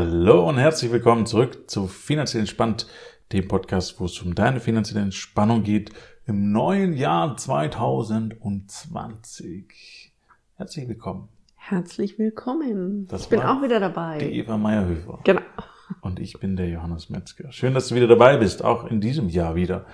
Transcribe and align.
Hallo 0.00 0.48
und 0.48 0.58
herzlich 0.58 0.92
willkommen 0.92 1.26
zurück 1.26 1.68
zu 1.68 1.88
Finanziell 1.88 2.42
Entspannt, 2.42 2.86
dem 3.32 3.48
Podcast, 3.48 3.98
wo 3.98 4.04
es 4.04 4.22
um 4.22 4.32
deine 4.32 4.60
finanzielle 4.60 5.02
Entspannung 5.02 5.64
geht 5.64 5.90
im 6.24 6.52
neuen 6.52 6.92
Jahr 6.92 7.36
2020. 7.36 10.14
Herzlich 10.54 10.88
willkommen. 10.88 11.28
Herzlich 11.56 12.16
willkommen. 12.16 13.08
Das 13.08 13.22
ich 13.22 13.28
bin 13.28 13.40
auch 13.40 13.60
wieder 13.60 13.80
dabei. 13.80 14.18
Die 14.18 14.38
Eva 14.38 14.56
Meyerhöfer. 14.56 15.18
Genau. 15.24 15.42
Und 16.00 16.20
ich 16.20 16.38
bin 16.38 16.54
der 16.54 16.68
Johannes 16.68 17.10
Metzger. 17.10 17.50
Schön, 17.50 17.74
dass 17.74 17.88
du 17.88 17.96
wieder 17.96 18.06
dabei 18.06 18.36
bist, 18.36 18.62
auch 18.62 18.84
in 18.84 19.00
diesem 19.00 19.28
Jahr 19.28 19.56
wieder. 19.56 19.84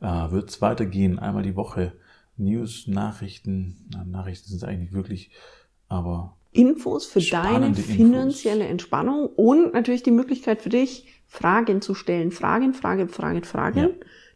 Äh, 0.00 0.32
Wird 0.32 0.50
es 0.50 0.60
weitergehen, 0.60 1.20
einmal 1.20 1.44
die 1.44 1.54
Woche. 1.54 1.92
News, 2.36 2.88
Nachrichten, 2.88 3.86
na, 3.92 4.04
Nachrichten 4.04 4.48
sind 4.48 4.56
es 4.56 4.64
eigentlich 4.64 4.92
wirklich, 4.92 5.30
aber 5.86 6.36
Infos 6.52 7.06
für 7.06 7.20
deine 7.20 7.48
Spannende 7.48 7.80
Infos. 7.80 7.94
finanzielle 7.96 8.66
Entspannung 8.66 9.26
und 9.26 9.72
natürlich 9.72 10.02
die 10.02 10.10
Möglichkeit 10.10 10.60
für 10.62 10.68
dich, 10.68 11.08
Fragen 11.26 11.80
zu 11.80 11.94
stellen. 11.94 12.30
Fragen, 12.30 12.74
Fragen, 12.74 13.08
Fragen, 13.08 13.42
Fragen, 13.42 13.78
Ja. 13.78 13.88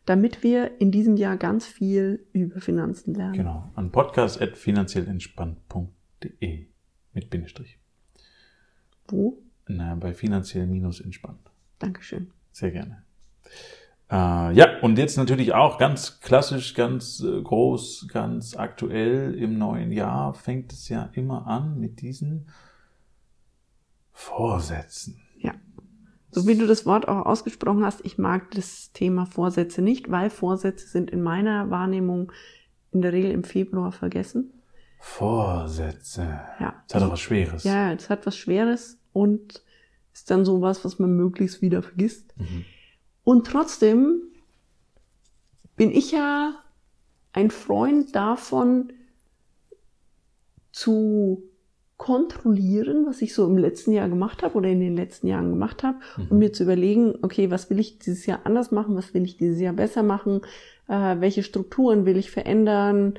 damit 0.06 0.42
wir 0.42 0.80
in 0.80 0.90
diesem 0.90 1.16
Jahr 1.18 1.36
ganz 1.36 1.66
viel 1.66 2.24
über 2.32 2.60
Finanzen 2.60 3.14
lernen. 3.14 3.34
genau, 3.34 3.70
an 3.74 3.92
podcast.finanziellentspannt.de 3.92 6.66
mit 7.12 7.30
Bindestrich. 7.30 7.78
Wo? 9.08 9.38
Na, 9.68 9.94
bei 9.94 10.14
finanziell 10.14 10.66
minus 10.66 11.00
entspannt. 11.00 11.50
Dankeschön. 11.78 12.30
Sehr 12.52 12.70
gerne. 12.70 13.02
Äh, 14.10 14.52
ja, 14.54 14.65
und 14.82 14.98
jetzt 14.98 15.16
natürlich 15.16 15.54
auch 15.54 15.78
ganz 15.78 16.20
klassisch, 16.20 16.74
ganz 16.74 17.20
äh, 17.20 17.42
groß, 17.42 18.08
ganz 18.12 18.56
aktuell 18.56 19.34
im 19.34 19.58
neuen 19.58 19.92
Jahr 19.92 20.34
fängt 20.34 20.72
es 20.72 20.88
ja 20.88 21.10
immer 21.12 21.46
an 21.46 21.78
mit 21.78 22.00
diesen 22.00 22.48
Vorsätzen. 24.12 25.20
Ja. 25.38 25.52
So 26.30 26.46
wie 26.46 26.56
du 26.56 26.66
das 26.66 26.86
Wort 26.86 27.08
auch 27.08 27.26
ausgesprochen 27.26 27.84
hast, 27.84 28.04
ich 28.04 28.18
mag 28.18 28.50
das 28.52 28.92
Thema 28.92 29.26
Vorsätze 29.26 29.82
nicht, 29.82 30.10
weil 30.10 30.30
Vorsätze 30.30 30.86
sind 30.86 31.10
in 31.10 31.22
meiner 31.22 31.70
Wahrnehmung 31.70 32.32
in 32.92 33.02
der 33.02 33.12
Regel 33.12 33.30
im 33.30 33.44
Februar 33.44 33.92
vergessen. 33.92 34.52
Vorsätze. 34.98 36.40
Ja. 36.60 36.82
Das 36.88 36.94
hat 36.94 37.02
doch 37.02 37.12
was 37.12 37.20
Schweres. 37.20 37.64
Ja, 37.64 37.94
das 37.94 38.10
hat 38.10 38.26
was 38.26 38.36
Schweres 38.36 38.98
und 39.12 39.62
ist 40.12 40.30
dann 40.30 40.44
sowas, 40.44 40.84
was 40.84 40.98
man 40.98 41.14
möglichst 41.14 41.60
wieder 41.60 41.82
vergisst. 41.82 42.34
Mhm. 42.36 42.64
Und 43.22 43.46
trotzdem 43.46 44.22
bin 45.76 45.90
ich 45.90 46.12
ja 46.12 46.54
ein 47.32 47.50
Freund 47.50 48.14
davon, 48.16 48.92
zu 50.72 51.42
kontrollieren, 51.96 53.06
was 53.06 53.22
ich 53.22 53.32
so 53.32 53.46
im 53.46 53.56
letzten 53.56 53.92
Jahr 53.92 54.10
gemacht 54.10 54.42
habe 54.42 54.54
oder 54.56 54.68
in 54.68 54.80
den 54.80 54.94
letzten 54.94 55.26
Jahren 55.26 55.48
gemacht 55.50 55.82
habe 55.82 55.98
Mhm. 56.18 56.26
und 56.28 56.38
mir 56.38 56.52
zu 56.52 56.64
überlegen, 56.64 57.14
okay, 57.22 57.50
was 57.50 57.70
will 57.70 57.78
ich 57.78 57.98
dieses 57.98 58.26
Jahr 58.26 58.40
anders 58.44 58.70
machen, 58.70 58.94
was 58.94 59.14
will 59.14 59.24
ich 59.24 59.38
dieses 59.38 59.58
Jahr 59.60 59.72
besser 59.72 60.02
machen, 60.02 60.42
äh, 60.88 61.16
welche 61.20 61.42
Strukturen 61.42 62.04
will 62.04 62.18
ich 62.18 62.30
verändern 62.30 63.14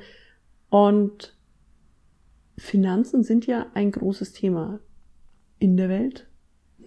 und 0.69 1.35
Finanzen 2.57 3.23
sind 3.23 3.47
ja 3.47 3.65
ein 3.73 3.91
großes 3.91 4.33
Thema 4.33 4.79
in 5.57 5.75
der 5.77 5.89
Welt. 5.89 6.27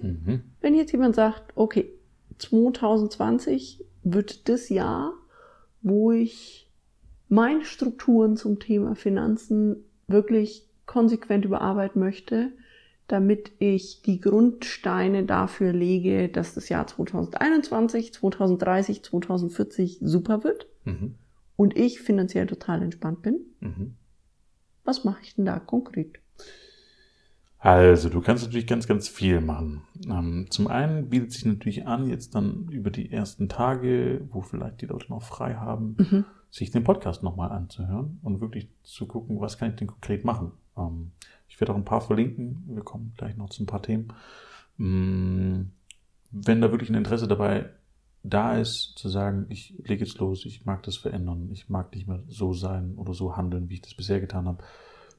Mhm. 0.00 0.42
Wenn 0.60 0.74
jetzt 0.76 0.92
jemand 0.92 1.16
sagt, 1.16 1.52
okay, 1.56 1.92
2020 2.38 3.84
wird 4.04 4.48
das 4.48 4.68
Jahr, 4.68 5.12
wo 5.82 6.12
ich 6.12 6.70
meine 7.28 7.64
Strukturen 7.64 8.36
zum 8.36 8.58
Thema 8.58 8.94
Finanzen 8.94 9.84
wirklich 10.08 10.66
konsequent 10.86 11.44
überarbeiten 11.44 12.00
möchte, 12.00 12.52
damit 13.06 13.52
ich 13.58 14.02
die 14.02 14.20
Grundsteine 14.20 15.24
dafür 15.24 15.72
lege, 15.72 16.28
dass 16.28 16.54
das 16.54 16.68
Jahr 16.68 16.86
2021, 16.86 18.12
2030, 18.12 19.02
2040 19.02 19.98
super 20.00 20.44
wird 20.44 20.66
Mhm. 20.84 21.14
und 21.56 21.76
ich 21.76 22.00
finanziell 22.00 22.46
total 22.46 22.82
entspannt 22.82 23.22
bin. 23.22 23.40
Mhm. 23.60 23.94
Was 24.84 25.04
mache 25.04 25.20
ich 25.22 25.34
denn 25.34 25.44
da 25.44 25.58
konkret? 25.58 26.20
Also, 27.62 28.08
du 28.08 28.22
kannst 28.22 28.42
natürlich 28.44 28.66
ganz, 28.66 28.86
ganz 28.86 29.06
viel 29.08 29.42
machen. 29.42 29.82
Ähm, 30.08 30.46
zum 30.48 30.66
einen 30.68 31.10
bietet 31.10 31.32
sich 31.32 31.44
natürlich 31.44 31.86
an, 31.86 32.06
jetzt 32.08 32.34
dann 32.34 32.68
über 32.70 32.90
die 32.90 33.12
ersten 33.12 33.50
Tage, 33.50 34.26
wo 34.30 34.40
vielleicht 34.40 34.80
die 34.80 34.86
Leute 34.86 35.10
noch 35.10 35.22
frei 35.22 35.54
haben, 35.56 35.96
Mhm. 35.98 36.24
sich 36.50 36.70
den 36.70 36.84
Podcast 36.84 37.22
nochmal 37.22 37.52
anzuhören 37.52 38.18
und 38.22 38.40
wirklich 38.40 38.68
zu 38.82 39.06
gucken, 39.06 39.40
was 39.42 39.58
kann 39.58 39.70
ich 39.70 39.76
denn 39.76 39.88
konkret 39.88 40.24
machen. 40.24 40.52
Ähm, 40.76 41.12
ich 41.48 41.60
werde 41.60 41.72
auch 41.74 41.76
ein 41.76 41.84
paar 41.84 42.00
verlinken. 42.00 42.64
Wir 42.66 42.82
kommen 42.82 43.12
gleich 43.18 43.36
noch 43.36 43.50
zu 43.50 43.62
ein 43.62 43.66
paar 43.66 43.82
Themen. 43.82 44.08
Mm, 44.78 45.70
Wenn 46.32 46.60
da 46.60 46.70
wirklich 46.70 46.88
ein 46.90 46.94
Interesse 46.94 47.26
dabei 47.28 47.68
da 48.22 48.56
ist, 48.56 48.94
zu 48.96 49.08
sagen, 49.08 49.46
ich 49.48 49.74
lege 49.84 50.04
jetzt 50.04 50.18
los, 50.18 50.44
ich 50.46 50.64
mag 50.64 50.82
das 50.84 50.96
verändern, 50.96 51.48
ich 51.52 51.68
mag 51.68 51.92
nicht 51.94 52.06
mehr 52.06 52.22
so 52.28 52.52
sein 52.54 52.94
oder 52.96 53.12
so 53.14 53.36
handeln, 53.36 53.68
wie 53.68 53.74
ich 53.74 53.82
das 53.82 53.94
bisher 53.94 54.20
getan 54.20 54.46
habe, 54.46 54.62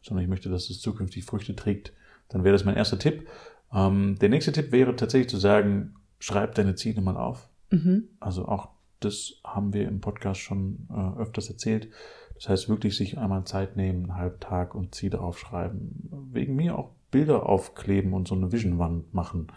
sondern 0.01 0.23
ich 0.23 0.29
möchte, 0.29 0.49
dass 0.49 0.69
es 0.69 0.79
zukünftig 0.79 1.25
Früchte 1.25 1.55
trägt, 1.55 1.91
dann 2.31 2.43
wäre 2.43 2.53
das 2.53 2.65
mein 2.65 2.75
erster 2.75 2.99
Tipp. 2.99 3.27
Ähm, 3.73 4.17
der 4.19 4.29
nächste 4.29 4.51
Tipp 4.51 4.71
wäre 4.71 4.95
tatsächlich 4.95 5.29
zu 5.29 5.37
sagen, 5.37 5.95
schreib 6.19 6.55
deine 6.55 6.75
Ziele 6.75 7.01
mal 7.01 7.17
auf. 7.17 7.47
Mhm. 7.69 8.09
Also 8.19 8.47
auch 8.47 8.69
das 8.99 9.33
haben 9.43 9.73
wir 9.73 9.87
im 9.87 9.99
Podcast 9.99 10.39
schon 10.39 10.87
äh, 10.89 11.19
öfters 11.19 11.49
erzählt. 11.49 11.89
Das 12.35 12.49
heißt 12.49 12.69
wirklich 12.69 12.95
sich 12.95 13.17
einmal 13.17 13.43
Zeit 13.45 13.75
nehmen, 13.75 14.05
einen 14.05 14.15
halben 14.15 14.39
Tag 14.39 14.73
und 14.75 14.95
Ziele 14.95 15.19
aufschreiben. 15.19 16.29
Wegen 16.31 16.55
mir 16.55 16.77
auch 16.77 16.91
Bilder 17.11 17.47
aufkleben 17.47 18.13
und 18.13 18.27
so 18.27 18.35
eine 18.35 18.51
Visionwand 18.51 19.13
machen 19.13 19.47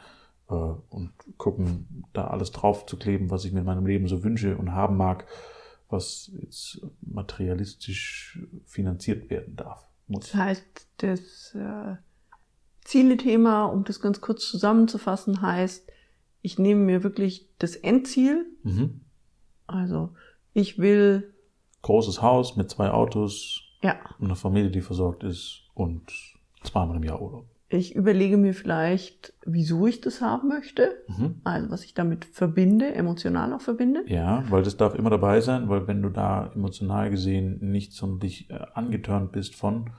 äh, 0.50 0.54
und 0.54 1.12
gucken, 1.38 2.04
da 2.12 2.26
alles 2.26 2.50
drauf 2.50 2.86
zu 2.86 2.98
kleben, 2.98 3.30
was 3.30 3.44
ich 3.44 3.52
mir 3.52 3.60
in 3.60 3.66
meinem 3.66 3.86
Leben 3.86 4.08
so 4.08 4.24
wünsche 4.24 4.56
und 4.56 4.72
haben 4.72 4.96
mag, 4.96 5.26
was 5.88 6.32
jetzt 6.40 6.80
materialistisch 7.00 8.40
finanziert 8.64 9.30
werden 9.30 9.56
darf. 9.56 9.86
Muss. 10.06 10.32
Das 10.32 10.34
heißt, 10.34 10.88
das 10.98 11.54
äh, 11.54 11.96
Ziele-Thema, 12.84 13.64
um 13.66 13.84
das 13.84 14.00
ganz 14.00 14.20
kurz 14.20 14.48
zusammenzufassen, 14.48 15.42
heißt, 15.42 15.90
ich 16.42 16.58
nehme 16.58 16.82
mir 16.82 17.02
wirklich 17.02 17.48
das 17.58 17.74
Endziel. 17.74 18.46
Mhm. 18.62 19.00
Also 19.66 20.10
ich 20.52 20.78
will, 20.78 21.34
Großes 21.82 22.22
Haus 22.22 22.56
mit 22.56 22.70
zwei 22.70 22.90
Autos, 22.90 23.62
ja, 23.82 23.96
eine 24.20 24.36
Familie, 24.36 24.70
die 24.70 24.80
versorgt 24.80 25.22
ist 25.24 25.62
und 25.74 26.12
zweimal 26.62 26.96
im 26.96 27.02
Jahr 27.02 27.20
Urlaub. 27.20 27.46
ich 27.68 27.94
überlege 27.94 28.36
mir 28.36 28.54
vielleicht, 28.54 29.34
wieso 29.44 29.86
ich 29.86 30.00
das 30.00 30.20
haben 30.20 30.48
möchte. 30.48 31.02
Mhm. 31.08 31.40
Also 31.44 31.70
was 31.70 31.84
ich 31.84 31.92
damit 31.94 32.24
verbinde, 32.24 32.94
emotional 32.94 33.52
auch 33.52 33.60
verbinde. 33.60 34.04
Ja, 34.06 34.44
weil 34.48 34.62
das 34.62 34.76
darf 34.76 34.94
immer 34.94 35.10
dabei 35.10 35.40
sein, 35.40 35.68
weil 35.68 35.86
wenn 35.86 36.02
du 36.02 36.08
da 36.08 36.52
emotional 36.54 37.10
gesehen 37.10 37.58
nicht 37.60 37.92
sonderlich 37.92 38.48
äh, 38.50 38.60
angetörnt 38.74 39.32
bist 39.32 39.54
von, 39.54 39.90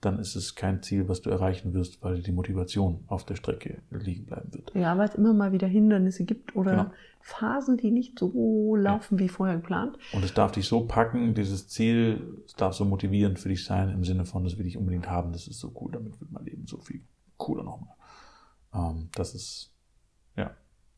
dann 0.00 0.18
ist 0.18 0.36
es 0.36 0.54
kein 0.54 0.82
Ziel, 0.82 1.08
was 1.08 1.22
du 1.22 1.30
erreichen 1.30 1.74
wirst, 1.74 2.02
weil 2.02 2.22
die 2.22 2.30
Motivation 2.32 3.04
auf 3.08 3.24
der 3.24 3.34
Strecke 3.34 3.82
liegen 3.90 4.26
bleiben 4.26 4.52
wird. 4.52 4.72
Ja, 4.74 4.96
weil 4.96 5.08
es 5.08 5.14
immer 5.16 5.34
mal 5.34 5.52
wieder 5.52 5.66
Hindernisse 5.66 6.24
gibt 6.24 6.54
oder 6.54 6.70
Genau. 6.70 6.90
Phasen, 7.20 7.76
die 7.76 7.90
nicht 7.90 8.18
so 8.18 8.76
laufen 8.76 9.18
wie 9.18 9.28
vorher 9.28 9.56
geplant. 9.56 9.98
Und 10.12 10.24
es 10.24 10.32
darf 10.34 10.52
dich 10.52 10.66
so 10.66 10.86
packen, 10.86 11.34
dieses 11.34 11.68
Ziel, 11.68 12.42
es 12.46 12.54
darf 12.54 12.74
so 12.74 12.84
motivierend 12.84 13.38
für 13.38 13.48
dich 13.48 13.64
sein, 13.64 13.90
im 13.90 14.04
Sinne 14.04 14.24
von, 14.24 14.44
das 14.44 14.56
will 14.56 14.66
ich 14.66 14.76
unbedingt 14.78 15.10
haben, 15.10 15.32
das 15.32 15.48
ist 15.48 15.58
so 15.58 15.72
cool, 15.80 15.90
damit 15.92 16.20
wird 16.20 16.30
mein 16.30 16.44
Leben 16.44 16.66
so 16.66 16.78
viel 16.78 17.02
cooler 17.36 17.64
nochmal. 17.64 17.94
Ähm, 18.72 19.08
dass 19.14 19.34
es, 19.34 19.74
ja, 20.36 20.52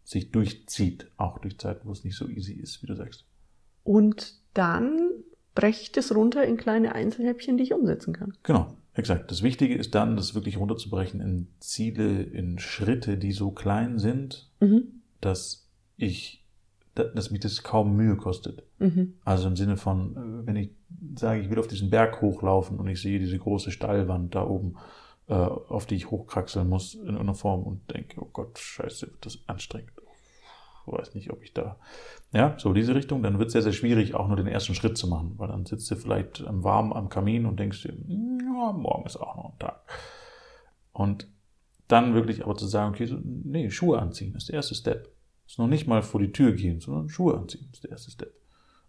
sich 0.05 0.31
durchzieht, 0.31 1.11
auch 1.17 1.39
durch 1.39 1.59
Zeiten, 1.59 1.89
wo 1.89 1.93
es 1.93 2.05
nicht 2.05 2.17
so 2.17 2.29
easy 2.29 2.53
ist, 2.53 2.83
wie 2.83 2.87
du 2.87 2.95
sagst. 2.95 3.25
Und 3.83 4.35
dann 4.55 5.11
breche 5.55 5.83
ich 5.83 5.93
das 5.93 6.15
runter 6.15 6.45
in 6.45 6.57
kleine 6.57 6.95
Einzelhäppchen, 6.95 7.57
die 7.57 7.65
ich 7.65 7.73
umsetzen 7.73 8.13
kann. 8.13 8.37
Genau, 8.43 8.77
exakt. 8.95 9.31
Das 9.31 9.43
Wichtige 9.43 9.75
ist 9.75 9.95
dann, 9.95 10.17
das 10.17 10.35
wirklich 10.35 10.59
runterzubrechen 10.59 11.21
in 11.21 11.49
Ziele, 11.61 12.23
in 12.23 12.59
Schritte, 12.59 13.17
die 13.19 13.33
so 13.33 13.51
klein 13.51 13.99
sind, 13.99 14.51
Mhm. 14.61 15.03
dass 15.21 15.69
ich, 15.97 16.45
da- 16.95 17.05
dass 17.05 17.31
mich 17.31 17.41
das 17.41 17.63
kaum 17.63 17.97
Mühe 17.97 18.17
kostet. 18.17 18.63
Mhm. 18.79 19.15
Also 19.25 19.49
im 19.49 19.57
Sinne 19.57 19.77
von, 19.77 20.17
äh, 20.17 20.47
wenn 20.47 20.57
ich 20.57 20.71
sage, 21.17 21.41
ich 21.41 21.51
will 21.51 21.59
auf 21.59 21.69
diesen 21.69 21.91
Berg 21.91 22.21
hochlaufen 22.21 22.79
und 22.79 22.89
ich 22.89 23.01
sehe 23.01 23.19
diese 23.19 23.39
große 23.39 23.71
Steilwand 23.71 24.35
da 24.35 24.45
oben, 24.47 24.77
äh, 25.29 25.35
auf 25.35 25.87
die 25.87 25.95
ich 25.95 26.11
hochkraxeln 26.11 26.69
muss 26.69 26.95
in 26.95 27.03
irgendeiner 27.03 27.35
Form 27.35 27.63
und 27.63 27.89
denke, 27.95 28.21
oh 28.21 28.29
Gott, 28.33 28.59
scheiße, 28.59 29.07
wird 29.07 29.25
das 29.27 29.39
anstrengend. 29.47 29.93
Ich 30.87 30.93
weiß 30.93 31.15
nicht, 31.15 31.31
ob 31.31 31.43
ich 31.45 31.53
da, 31.53 31.77
ja, 32.33 32.57
so 32.59 32.73
diese 32.73 32.95
Richtung, 32.97 33.23
dann 33.23 33.39
wird 33.39 33.49
es 33.49 33.53
sehr, 33.53 33.63
sehr 33.63 33.73
schwierig, 33.73 34.15
auch 34.15 34.27
nur 34.27 34.37
den 34.37 34.49
ersten 34.49 34.75
Schritt 34.75 34.97
zu 34.99 35.07
machen, 35.07 35.35
weil 35.37 35.47
dann 35.49 35.65
sitzt 35.67 35.89
du 35.91 35.95
vielleicht 35.95 36.45
am 36.45 36.65
warm 36.65 36.93
am 36.93 37.09
Kamin 37.09 37.47
und 37.47 37.61
denkst 37.61 37.83
dir, 37.83 37.93
ja, 38.61 38.73
morgen 38.73 39.07
ist 39.07 39.17
auch 39.17 39.37
noch 39.37 39.53
ein 39.53 39.59
Tag. 39.59 39.81
Und 40.93 41.29
dann 41.89 42.15
wirklich 42.15 42.45
aber 42.45 42.57
zu 42.57 42.67
sagen, 42.67 42.95
okay, 42.95 43.07
so, 43.07 43.19
nee, 43.23 43.71
Schuhe 43.71 43.99
anziehen 43.99 44.35
ist 44.35 44.49
der 44.49 44.57
erste 44.57 44.75
Step. 44.75 45.13
Ist 45.47 45.59
noch 45.59 45.67
nicht 45.67 45.87
mal 45.87 46.03
vor 46.03 46.21
die 46.21 46.33
Tür 46.33 46.53
gehen, 46.53 46.81
sondern 46.81 47.09
Schuhe 47.09 47.37
anziehen 47.37 47.69
ist 47.73 47.83
der 47.83 47.91
erste 47.91 48.11
Step. 48.11 48.33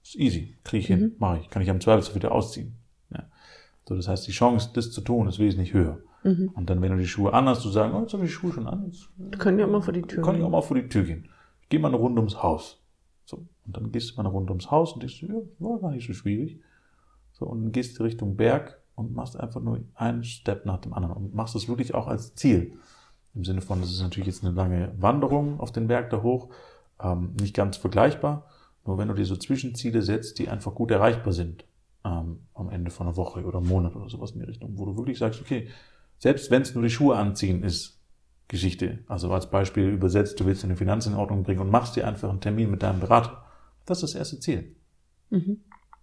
Ist 0.04 0.16
easy, 0.16 0.58
kriege 0.64 0.82
ich 0.82 0.88
hin, 0.88 1.16
mache 1.20 1.40
ich. 1.40 1.50
Kann 1.50 1.62
ich 1.62 1.70
am 1.70 1.82
Zweifelsfall 1.82 2.16
wieder 2.16 2.32
ausziehen. 2.32 2.76
Ja. 3.12 3.30
So, 3.88 3.96
das 3.96 4.08
heißt, 4.08 4.28
die 4.28 4.32
Chance, 4.32 4.70
das 4.74 4.92
zu 4.92 5.02
tun, 5.02 5.28
ist 5.28 5.40
wesentlich 5.40 5.74
höher. 5.74 6.00
Mhm. 6.24 6.52
Und 6.54 6.70
dann, 6.70 6.82
wenn 6.82 6.92
du 6.92 6.98
die 6.98 7.08
Schuhe 7.08 7.34
anhast, 7.34 7.66
du 7.66 7.70
sagen, 7.70 7.96
oh, 7.96 8.02
jetzt 8.02 8.14
habe 8.14 8.24
ich 8.26 8.30
die 8.30 8.36
Schuhe 8.36 8.52
schon 8.52 8.68
an. 8.68 8.86
Jetzt 8.86 9.10
Wir 9.18 9.38
können 9.38 9.58
ja 9.58 9.66
mal 9.68 9.82
vor 9.82 9.94
die 9.94 10.04
Tür 10.04 10.24
kann 10.24 10.36
ich 10.36 10.40
gehen. 10.40 10.46
auch 10.46 10.52
mal 10.52 10.62
vor 10.62 10.78
die 10.78 10.88
Tür 10.88 11.04
gehen. 11.04 11.30
Ich 11.62 11.70
gehe 11.70 11.80
mal 11.80 11.88
eine 11.88 11.98
Runde 11.98 12.20
ums 12.20 12.42
Haus. 12.44 12.80
So. 13.26 13.46
Und 13.66 13.78
dann 13.78 13.92
gehst 13.92 14.12
du 14.12 14.16
mal 14.18 14.24
eine 14.24 14.30
Runde 14.34 14.52
ums 14.52 14.70
Haus 14.70 14.94
und 14.94 15.02
denkst, 15.02 15.24
ja, 15.24 15.30
war 15.60 15.80
gar 15.80 15.92
nicht 15.92 16.06
so 16.06 16.14
schwierig. 16.14 16.60
So, 17.32 17.46
und 17.46 17.64
dann 17.64 17.72
gehst 17.72 17.98
du 17.98 18.04
Richtung 18.04 18.36
Berg 18.36 18.81
und 18.96 19.16
machst 19.16 19.40
einfach 19.40 19.62
nur 19.62 19.80
einen 19.96 20.24
Step 20.24 20.66
nach 20.66 20.80
dem 20.80 20.94
anderen 20.94 21.16
und 21.16 21.34
machst 21.36 21.56
es 21.56 21.68
wirklich 21.68 21.94
auch 21.94 22.08
als 22.08 22.36
Ziel. 22.36 22.78
Im 23.34 23.46
Sinne 23.46 23.62
von, 23.62 23.80
das 23.80 23.92
ist 23.92 24.02
natürlich 24.02 24.28
jetzt 24.28 24.44
eine 24.44 24.54
lange 24.54 24.94
Wanderung 24.98 25.60
auf 25.60 25.72
den 25.72 25.88
Berg 25.88 26.10
da 26.10 26.22
hoch, 26.22 26.50
ähm, 27.02 27.34
nicht 27.40 27.56
ganz 27.56 27.78
vergleichbar. 27.78 28.46
Nur 28.86 28.98
wenn 28.98 29.08
du 29.08 29.14
dir 29.14 29.26
so 29.26 29.36
Zwischenziele 29.36 30.02
setzt, 30.02 30.40
die 30.40 30.50
einfach 30.50 30.76
gut 30.76 30.92
erreichbar 30.92 31.34
sind, 31.34 31.66
ähm, 32.04 32.40
am 32.54 32.70
Ende 32.70 32.92
von 32.92 33.08
einer 33.08 33.16
Woche 33.16 33.44
oder 33.46 33.60
einem 33.60 33.68
Monat 33.68 33.96
oder 33.96 34.10
sowas 34.10 34.32
in 34.32 34.40
die 34.40 34.46
Richtung, 34.46 34.78
wo 34.78 34.86
du 34.86 34.98
wirklich 34.98 35.20
sagst, 35.20 35.40
okay, 35.40 35.68
selbst 36.18 36.52
wenn 36.52 36.64
es 36.64 36.74
nur 36.74 36.84
die 36.84 36.90
Schuhe 36.90 37.16
anziehen 37.16 37.64
ist, 37.64 38.00
Geschichte, 38.48 39.00
also 39.08 39.32
als 39.32 39.50
Beispiel 39.50 39.88
übersetzt, 39.88 40.40
du 40.40 40.46
willst 40.46 40.64
deine 40.64 40.76
Finanzen 40.76 41.14
in 41.14 41.20
Ordnung 41.20 41.44
bringen 41.44 41.62
und 41.62 41.72
machst 41.72 41.96
dir 41.96 42.06
einfach 42.06 42.30
einen 42.30 42.42
Termin 42.42 42.70
mit 42.70 42.84
deinem 42.84 43.00
Berater. 43.00 43.46
Das 43.86 44.04
ist 44.04 44.14
das 44.14 44.20
erste 44.20 44.40
Ziel. 44.42 44.76
Mhm. 45.30 45.62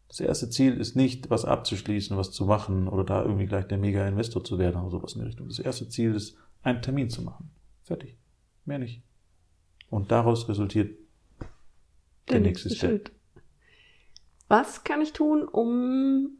Das 0.08 0.20
erste 0.20 0.48
Ziel 0.48 0.78
ist 0.80 0.96
nicht, 0.96 1.28
was 1.28 1.44
abzuschließen, 1.44 2.16
was 2.16 2.32
zu 2.32 2.46
machen 2.46 2.88
oder 2.88 3.04
da 3.04 3.22
irgendwie 3.22 3.46
gleich 3.46 3.66
der 3.66 3.78
Mega-Investor 3.78 4.42
zu 4.42 4.58
werden 4.58 4.80
oder 4.80 4.90
sowas 4.90 5.12
in 5.12 5.20
die 5.20 5.26
Richtung. 5.26 5.48
Das 5.48 5.58
erste 5.58 5.88
Ziel 5.88 6.14
ist, 6.14 6.36
einen 6.62 6.82
Termin 6.82 7.10
zu 7.10 7.22
machen. 7.22 7.50
Fertig. 7.82 8.16
Mehr 8.64 8.78
nicht. 8.78 9.02
Und 9.90 10.10
daraus 10.10 10.48
resultiert 10.48 10.98
der, 12.28 12.40
nächste 12.40 12.70
Step. 12.70 13.10
Was 14.48 14.84
kann 14.84 15.00
ich 15.00 15.12
tun, 15.12 15.46
um 15.46 16.30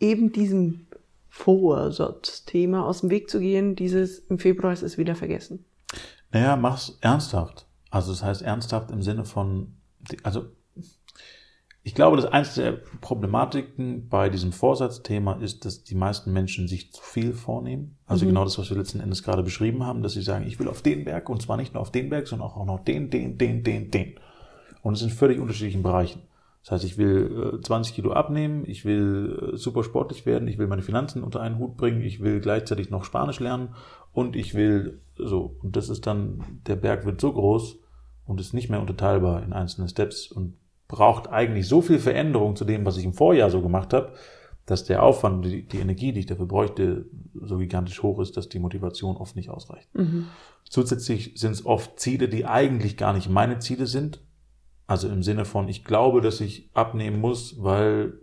eben 0.00 0.32
diesem 0.32 0.86
Vorsatzthema 1.28 2.82
aus 2.82 3.00
dem 3.00 3.10
Weg 3.10 3.30
zu 3.30 3.40
gehen? 3.40 3.76
Dieses 3.76 4.20
im 4.20 4.38
Februar 4.38 4.72
ist 4.72 4.82
es 4.82 4.98
wieder 4.98 5.14
vergessen. 5.14 5.64
Naja, 6.32 6.56
mach's 6.56 6.98
ernsthaft. 7.00 7.66
Also 7.90 8.12
das 8.12 8.22
heißt 8.22 8.42
ernsthaft 8.42 8.90
im 8.90 9.02
Sinne 9.02 9.24
von, 9.24 9.74
also 10.22 10.46
ich 11.86 11.94
glaube, 11.94 12.16
dass 12.16 12.26
eins 12.26 12.56
der 12.56 12.72
Problematiken 13.00 14.08
bei 14.08 14.28
diesem 14.28 14.50
Vorsatzthema 14.50 15.34
ist, 15.34 15.64
dass 15.64 15.84
die 15.84 15.94
meisten 15.94 16.32
Menschen 16.32 16.66
sich 16.66 16.92
zu 16.92 17.00
viel 17.00 17.32
vornehmen. 17.32 17.96
Also 18.06 18.24
Mhm. 18.24 18.30
genau 18.30 18.42
das, 18.42 18.58
was 18.58 18.68
wir 18.70 18.76
letzten 18.76 18.98
Endes 18.98 19.22
gerade 19.22 19.44
beschrieben 19.44 19.86
haben, 19.86 20.02
dass 20.02 20.14
sie 20.14 20.22
sagen, 20.22 20.48
ich 20.48 20.58
will 20.58 20.66
auf 20.66 20.82
den 20.82 21.04
Berg 21.04 21.28
und 21.30 21.42
zwar 21.42 21.56
nicht 21.56 21.74
nur 21.74 21.80
auf 21.80 21.92
den 21.92 22.10
Berg, 22.10 22.26
sondern 22.26 22.48
auch 22.48 22.66
noch 22.66 22.80
den, 22.80 23.08
den, 23.10 23.38
den, 23.38 23.62
den, 23.62 23.92
den. 23.92 24.14
Und 24.82 24.94
es 24.94 24.98
sind 24.98 25.12
völlig 25.12 25.38
unterschiedlichen 25.38 25.84
Bereichen. 25.84 26.22
Das 26.64 26.72
heißt, 26.72 26.84
ich 26.84 26.98
will 26.98 27.58
äh, 27.60 27.62
20 27.62 27.94
Kilo 27.94 28.12
abnehmen, 28.14 28.64
ich 28.66 28.84
will 28.84 29.52
äh, 29.54 29.56
super 29.56 29.84
sportlich 29.84 30.26
werden, 30.26 30.48
ich 30.48 30.58
will 30.58 30.66
meine 30.66 30.82
Finanzen 30.82 31.22
unter 31.22 31.40
einen 31.40 31.58
Hut 31.60 31.76
bringen, 31.76 32.02
ich 32.02 32.20
will 32.20 32.40
gleichzeitig 32.40 32.90
noch 32.90 33.04
Spanisch 33.04 33.38
lernen 33.38 33.76
und 34.12 34.34
ich 34.34 34.54
will 34.54 34.98
so. 35.16 35.54
Und 35.62 35.76
das 35.76 35.88
ist 35.88 36.04
dann, 36.08 36.42
der 36.66 36.74
Berg 36.74 37.06
wird 37.06 37.20
so 37.20 37.32
groß 37.32 37.76
und 38.24 38.40
ist 38.40 38.54
nicht 38.54 38.70
mehr 38.70 38.80
unterteilbar 38.80 39.44
in 39.44 39.52
einzelne 39.52 39.88
Steps 39.88 40.32
und 40.32 40.54
braucht 40.88 41.28
eigentlich 41.28 41.66
so 41.68 41.82
viel 41.82 41.98
Veränderung 41.98 42.56
zu 42.56 42.64
dem, 42.64 42.84
was 42.84 42.96
ich 42.96 43.04
im 43.04 43.12
Vorjahr 43.12 43.50
so 43.50 43.60
gemacht 43.60 43.92
habe, 43.92 44.12
dass 44.66 44.84
der 44.84 45.02
Aufwand, 45.02 45.44
die, 45.44 45.66
die 45.66 45.78
Energie, 45.78 46.12
die 46.12 46.20
ich 46.20 46.26
dafür 46.26 46.46
bräuchte, 46.46 47.06
so 47.40 47.58
gigantisch 47.58 48.02
hoch 48.02 48.18
ist, 48.20 48.36
dass 48.36 48.48
die 48.48 48.58
Motivation 48.58 49.16
oft 49.16 49.36
nicht 49.36 49.48
ausreicht. 49.50 49.88
Mhm. 49.94 50.26
Zusätzlich 50.68 51.32
sind 51.36 51.52
es 51.52 51.64
oft 51.64 52.00
Ziele, 52.00 52.28
die 52.28 52.46
eigentlich 52.46 52.96
gar 52.96 53.12
nicht 53.12 53.28
meine 53.30 53.58
Ziele 53.60 53.86
sind. 53.86 54.20
Also 54.88 55.08
im 55.08 55.22
Sinne 55.22 55.44
von, 55.44 55.68
ich 55.68 55.84
glaube, 55.84 56.20
dass 56.20 56.40
ich 56.40 56.70
abnehmen 56.74 57.20
muss, 57.20 57.62
weil 57.62 58.14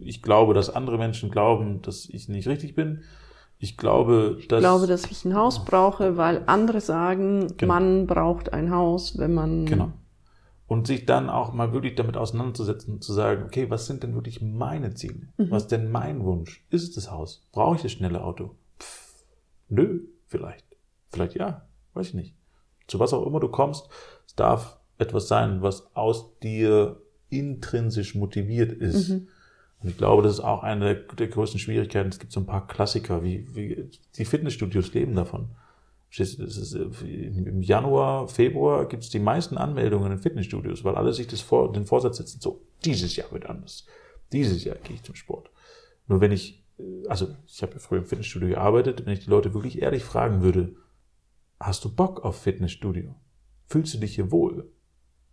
ich 0.00 0.22
glaube, 0.22 0.54
dass 0.54 0.70
andere 0.70 0.98
Menschen 0.98 1.30
glauben, 1.30 1.82
dass 1.82 2.08
ich 2.08 2.28
nicht 2.28 2.48
richtig 2.48 2.74
bin. 2.74 3.02
Ich 3.58 3.76
glaube, 3.76 4.38
dass. 4.48 4.58
Ich 4.58 4.64
glaube, 4.64 4.86
dass 4.86 5.10
ich 5.10 5.24
ein 5.24 5.34
Haus 5.34 5.64
brauche, 5.64 6.16
weil 6.16 6.42
andere 6.46 6.80
sagen, 6.80 7.54
Genau. 7.56 7.72
man 7.74 8.06
braucht 8.06 8.52
ein 8.52 8.70
Haus, 8.70 9.18
wenn 9.18 9.34
man. 9.34 9.66
Genau. 9.66 9.92
Und 10.68 10.88
sich 10.88 11.06
dann 11.06 11.30
auch 11.30 11.52
mal 11.52 11.72
wirklich 11.72 11.94
damit 11.94 12.16
auseinanderzusetzen 12.16 12.94
und 12.94 13.04
zu 13.04 13.12
sagen, 13.12 13.44
okay, 13.44 13.70
was 13.70 13.86
sind 13.86 14.02
denn 14.02 14.14
wirklich 14.14 14.42
meine 14.42 14.94
Ziele? 14.94 15.28
Mhm. 15.36 15.50
Was 15.50 15.64
ist 15.64 15.72
denn 15.72 15.92
mein 15.92 16.24
Wunsch? 16.24 16.66
Ist 16.70 16.82
es 16.82 16.94
das 16.94 17.10
Haus? 17.10 17.46
Brauche 17.52 17.76
ich 17.76 17.82
das 17.82 17.92
schnelle 17.92 18.24
Auto? 18.24 18.56
Pff, 18.80 19.24
nö, 19.68 20.00
vielleicht. 20.26 20.66
Vielleicht 21.12 21.36
ja, 21.36 21.66
weiß 21.94 22.08
ich 22.08 22.14
nicht. 22.14 22.34
Zu 22.88 22.98
was 22.98 23.12
auch 23.12 23.26
immer 23.26 23.40
du 23.40 23.48
kommst, 23.48 23.88
es 24.26 24.34
darf 24.34 24.78
etwas 24.98 25.28
sein, 25.28 25.62
was 25.62 25.94
aus 25.94 26.38
dir 26.40 27.00
intrinsisch 27.28 28.14
motiviert 28.14 28.72
ist. 28.72 29.10
Mhm. 29.10 29.28
Und 29.82 29.90
ich 29.90 29.96
glaube, 29.96 30.22
das 30.22 30.34
ist 30.34 30.40
auch 30.40 30.62
eine 30.62 30.96
der, 30.96 31.28
größten 31.28 31.60
Schwierigkeiten. 31.60 32.08
Es 32.08 32.18
gibt 32.18 32.32
so 32.32 32.40
ein 32.40 32.46
paar 32.46 32.66
Klassiker, 32.66 33.22
wie, 33.22 33.46
wie 33.54 33.90
die 34.16 34.24
Fitnessstudios 34.24 34.94
leben 34.94 35.14
davon. 35.14 35.48
Äh, 36.18 37.26
Im 37.26 37.62
Januar, 37.62 38.28
Februar 38.28 38.86
gibt 38.88 39.02
es 39.02 39.10
die 39.10 39.18
meisten 39.18 39.56
Anmeldungen 39.56 40.12
in 40.12 40.18
Fitnessstudios, 40.18 40.84
weil 40.84 40.94
alle 40.94 41.12
sich 41.12 41.26
das 41.26 41.40
vor, 41.40 41.72
den 41.72 41.86
Vorsatz 41.86 42.18
setzen, 42.18 42.40
so, 42.40 42.62
dieses 42.84 43.16
Jahr 43.16 43.30
wird 43.32 43.46
anders. 43.46 43.86
Dieses 44.32 44.64
Jahr 44.64 44.76
gehe 44.76 44.96
ich 44.96 45.02
zum 45.02 45.14
Sport. 45.14 45.50
Nur 46.06 46.20
wenn 46.20 46.32
ich, 46.32 46.64
äh, 46.78 47.06
also 47.08 47.28
ich 47.46 47.62
habe 47.62 47.74
ja 47.74 47.78
früher 47.78 48.00
im 48.00 48.06
Fitnessstudio 48.06 48.48
gearbeitet, 48.48 49.04
wenn 49.04 49.12
ich 49.12 49.24
die 49.24 49.30
Leute 49.30 49.54
wirklich 49.54 49.82
ehrlich 49.82 50.04
fragen 50.04 50.42
würde, 50.42 50.76
hast 51.60 51.84
du 51.84 51.94
Bock 51.94 52.24
auf 52.24 52.40
Fitnessstudio? 52.40 53.14
Fühlst 53.66 53.94
du 53.94 53.98
dich 53.98 54.14
hier 54.14 54.30
wohl? 54.30 54.70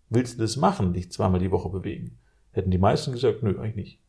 Willst 0.10 0.38
du 0.38 0.42
das 0.42 0.58
machen, 0.58 0.94
dich 0.94 1.12
zweimal 1.12 1.40
die 1.40 1.52
Woche 1.52 1.70
bewegen? 1.70 2.20
Hätten 2.52 2.72
die 2.72 2.78
meisten 2.78 3.12
gesagt, 3.12 3.42
nö, 3.42 3.60
eigentlich 3.60 3.76
nicht. 3.76 4.03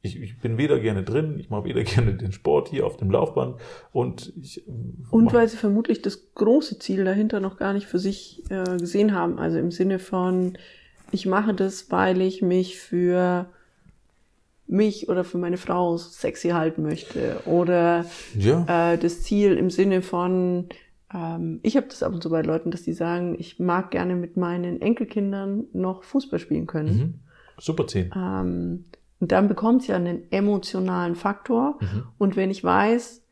Ich, 0.00 0.20
ich 0.20 0.38
bin 0.38 0.58
weder 0.58 0.78
gerne 0.78 1.02
drin, 1.02 1.38
ich 1.38 1.50
mache 1.50 1.64
weder 1.64 1.82
gerne 1.84 2.14
den 2.14 2.32
Sport 2.32 2.68
hier 2.68 2.86
auf 2.86 2.96
dem 2.96 3.10
Laufband 3.10 3.56
und 3.92 4.32
ich. 4.40 4.66
äh, 4.66 4.70
Und 5.10 5.32
weil 5.32 5.48
sie 5.48 5.56
vermutlich 5.56 6.02
das 6.02 6.34
große 6.34 6.78
Ziel 6.78 7.04
dahinter 7.04 7.40
noch 7.40 7.56
gar 7.56 7.72
nicht 7.72 7.86
für 7.86 7.98
sich 7.98 8.44
äh, 8.50 8.76
gesehen 8.78 9.14
haben. 9.14 9.38
Also 9.38 9.58
im 9.58 9.70
Sinne 9.70 9.98
von, 9.98 10.56
ich 11.10 11.26
mache 11.26 11.54
das, 11.54 11.90
weil 11.90 12.20
ich 12.20 12.42
mich 12.42 12.78
für 12.78 13.46
mich 14.68 15.08
oder 15.08 15.24
für 15.24 15.38
meine 15.38 15.56
Frau 15.56 15.96
sexy 15.96 16.50
halten 16.50 16.82
möchte. 16.82 17.40
Oder 17.46 18.04
ja, 18.38 18.92
äh, 18.92 18.98
das 18.98 19.22
Ziel 19.22 19.56
im 19.56 19.70
Sinne 19.70 20.02
von, 20.02 20.68
ähm, 21.12 21.60
ich 21.62 21.76
habe 21.76 21.86
das 21.88 22.02
ab 22.02 22.12
und 22.12 22.22
zu 22.22 22.30
bei 22.30 22.42
Leuten, 22.42 22.70
dass 22.70 22.82
die 22.82 22.92
sagen, 22.92 23.34
ich 23.38 23.58
mag 23.58 23.90
gerne 23.90 24.14
mit 24.14 24.36
meinen 24.36 24.80
Enkelkindern 24.80 25.64
noch 25.72 26.04
Fußball 26.04 26.38
spielen 26.38 26.66
können. 26.66 26.96
mhm. 26.96 27.14
super 27.58 27.86
10. 27.86 28.10
Ähm, 28.14 28.84
und 29.20 29.32
dann 29.32 29.48
bekommt 29.48 29.82
es 29.82 29.88
ja 29.88 29.96
einen 29.96 30.30
emotionalen 30.30 31.14
Faktor. 31.14 31.78
Mhm. 31.80 32.04
Und 32.18 32.36
wenn 32.36 32.50
ich 32.50 32.62
weiß, 32.62 33.22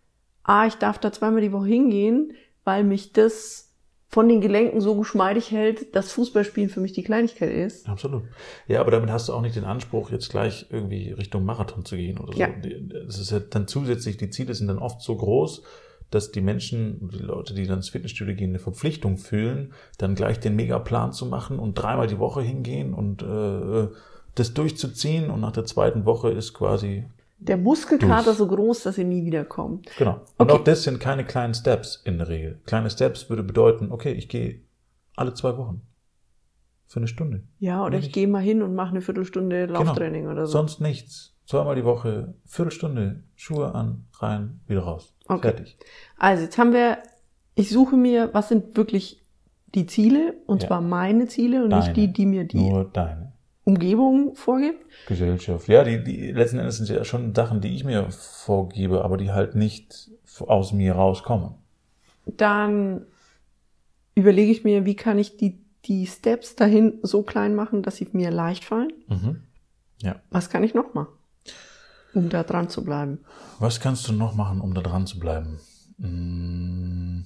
ah, 0.42 0.66
ich 0.66 0.74
darf 0.74 0.98
da 0.98 1.12
zweimal 1.12 1.40
die 1.40 1.52
Woche 1.52 1.66
hingehen, 1.66 2.32
weil 2.64 2.84
mich 2.84 3.12
das 3.12 3.66
von 4.08 4.28
den 4.28 4.40
Gelenken 4.40 4.80
so 4.80 4.94
geschmeidig 4.96 5.50
hält, 5.50 5.94
dass 5.94 6.12
Fußballspielen 6.12 6.70
für 6.70 6.80
mich 6.80 6.92
die 6.92 7.02
Kleinigkeit 7.02 7.50
ist. 7.50 7.88
Absolut. 7.88 8.22
Ja, 8.66 8.80
aber 8.80 8.92
damit 8.92 9.10
hast 9.10 9.28
du 9.28 9.32
auch 9.32 9.42
nicht 9.42 9.56
den 9.56 9.64
Anspruch, 9.64 10.10
jetzt 10.10 10.30
gleich 10.30 10.66
irgendwie 10.70 11.10
Richtung 11.10 11.44
Marathon 11.44 11.84
zu 11.84 11.96
gehen 11.96 12.18
oder 12.18 12.32
so. 12.32 12.38
Ja. 12.38 12.48
Das 13.06 13.18
ist 13.18 13.30
ja 13.30 13.40
dann 13.40 13.66
zusätzlich, 13.66 14.16
die 14.16 14.30
Ziele 14.30 14.54
sind 14.54 14.68
dann 14.68 14.78
oft 14.78 15.02
so 15.02 15.16
groß, 15.16 15.62
dass 16.10 16.30
die 16.30 16.40
Menschen, 16.40 17.10
die 17.12 17.18
Leute, 17.18 17.52
die 17.52 17.66
dann 17.66 17.78
ins 17.78 17.88
Fitnessstudio 17.88 18.36
gehen, 18.36 18.50
eine 18.50 18.60
Verpflichtung 18.60 19.18
fühlen, 19.18 19.72
dann 19.98 20.14
gleich 20.14 20.38
den 20.38 20.54
Megaplan 20.54 21.12
zu 21.12 21.26
machen 21.26 21.58
und 21.58 21.74
dreimal 21.74 22.06
die 22.06 22.20
Woche 22.20 22.42
hingehen 22.42 22.94
und 22.94 23.22
äh, 23.22 23.88
das 24.36 24.54
durchzuziehen 24.54 25.30
und 25.30 25.40
nach 25.40 25.52
der 25.52 25.64
zweiten 25.64 26.04
Woche 26.04 26.30
ist 26.30 26.54
quasi 26.54 27.04
Der 27.38 27.56
Muskelkater 27.58 28.24
Durch. 28.26 28.36
so 28.38 28.46
groß, 28.46 28.82
dass 28.84 28.96
er 28.96 29.04
nie 29.04 29.24
wiederkommt. 29.26 29.90
Genau. 29.98 30.20
Und 30.38 30.50
Okay. 30.50 30.52
auch 30.60 30.64
das 30.64 30.84
sind 30.84 31.00
keine 31.00 31.24
kleinen 31.24 31.52
Steps 31.54 32.00
in 32.04 32.16
der 32.18 32.28
Regel. 32.28 32.60
Kleine 32.64 32.88
Steps 32.88 33.28
würde 33.28 33.42
bedeuten, 33.42 33.92
okay, 33.92 34.12
ich 34.12 34.28
gehe 34.28 34.60
alle 35.16 35.34
zwei 35.34 35.56
Wochen 35.58 35.82
für 36.86 37.00
eine 37.00 37.08
Stunde. 37.08 37.42
Ja, 37.58 37.84
oder 37.84 37.98
ich 37.98 38.06
ich- 38.06 38.12
gehe 38.12 38.26
mal 38.28 38.40
hin 38.42 38.62
und 38.62 38.74
mache 38.74 38.90
eine 38.90 39.00
Viertelstunde 39.02 39.66
Lauftraining 39.66 40.28
oder 40.28 40.46
so. 40.46 40.52
Sonst 40.52 40.80
nichts. 40.80 41.34
Zweimal 41.46 41.76
die 41.76 41.84
Woche, 41.84 42.34
Viertelstunde, 42.46 43.22
Schuhe 43.34 43.74
an, 43.74 44.06
rein, 44.18 44.60
wieder 44.66 44.80
raus. 44.82 45.14
Okay. 45.28 45.48
Fertig. 45.48 45.76
Also 46.18 46.42
jetzt 46.44 46.56
haben 46.58 46.72
wir, 46.72 46.98
ich 47.54 47.68
suche 47.70 47.96
mir, 47.96 48.30
was 48.32 48.48
sind 48.48 48.76
wirklich 48.76 49.22
die 49.74 49.86
Ziele, 49.86 50.34
und 50.46 50.62
Ja. 50.62 50.68
zwar 50.68 50.80
meine 50.80 51.26
Ziele 51.28 51.62
und 51.64 51.70
Deine. 51.70 51.84
nicht 51.84 51.96
die, 51.96 52.12
die 52.12 52.26
mir 52.26 52.44
die 52.44 52.56
Nur 52.58 52.84
deine 52.86 53.32
Umgebung 53.66 54.36
vorgibt. 54.36 54.86
Gesellschaft. 55.08 55.66
Ja, 55.66 55.82
die, 55.82 56.02
die 56.02 56.30
letzten 56.30 56.60
Endes 56.60 56.76
sind 56.76 56.88
ja 56.88 57.04
schon 57.04 57.34
Sachen, 57.34 57.60
die 57.60 57.74
ich 57.74 57.82
mir 57.82 58.08
vorgebe, 58.12 59.04
aber 59.04 59.16
die 59.16 59.32
halt 59.32 59.56
nicht 59.56 60.08
aus 60.46 60.72
mir 60.72 60.94
rauskommen. 60.94 61.54
Dann 62.26 63.06
überlege 64.14 64.52
ich 64.52 64.62
mir, 64.62 64.84
wie 64.84 64.94
kann 64.94 65.18
ich 65.18 65.36
die, 65.36 65.58
die 65.84 66.06
Steps 66.06 66.54
dahin 66.54 67.00
so 67.02 67.24
klein 67.24 67.56
machen, 67.56 67.82
dass 67.82 67.96
sie 67.96 68.06
mir 68.12 68.30
leicht 68.30 68.64
fallen. 68.64 68.92
Mhm. 69.08 69.42
Ja. 70.00 70.20
Was 70.30 70.48
kann 70.48 70.62
ich 70.62 70.74
noch 70.74 70.94
machen, 70.94 71.12
um 72.14 72.28
da 72.28 72.44
dran 72.44 72.68
zu 72.68 72.84
bleiben? 72.84 73.18
Was 73.58 73.80
kannst 73.80 74.06
du 74.06 74.12
noch 74.12 74.36
machen, 74.36 74.60
um 74.60 74.74
da 74.74 74.80
dran 74.80 75.08
zu 75.08 75.18
bleiben? 75.18 75.58
Mm, 75.98 77.22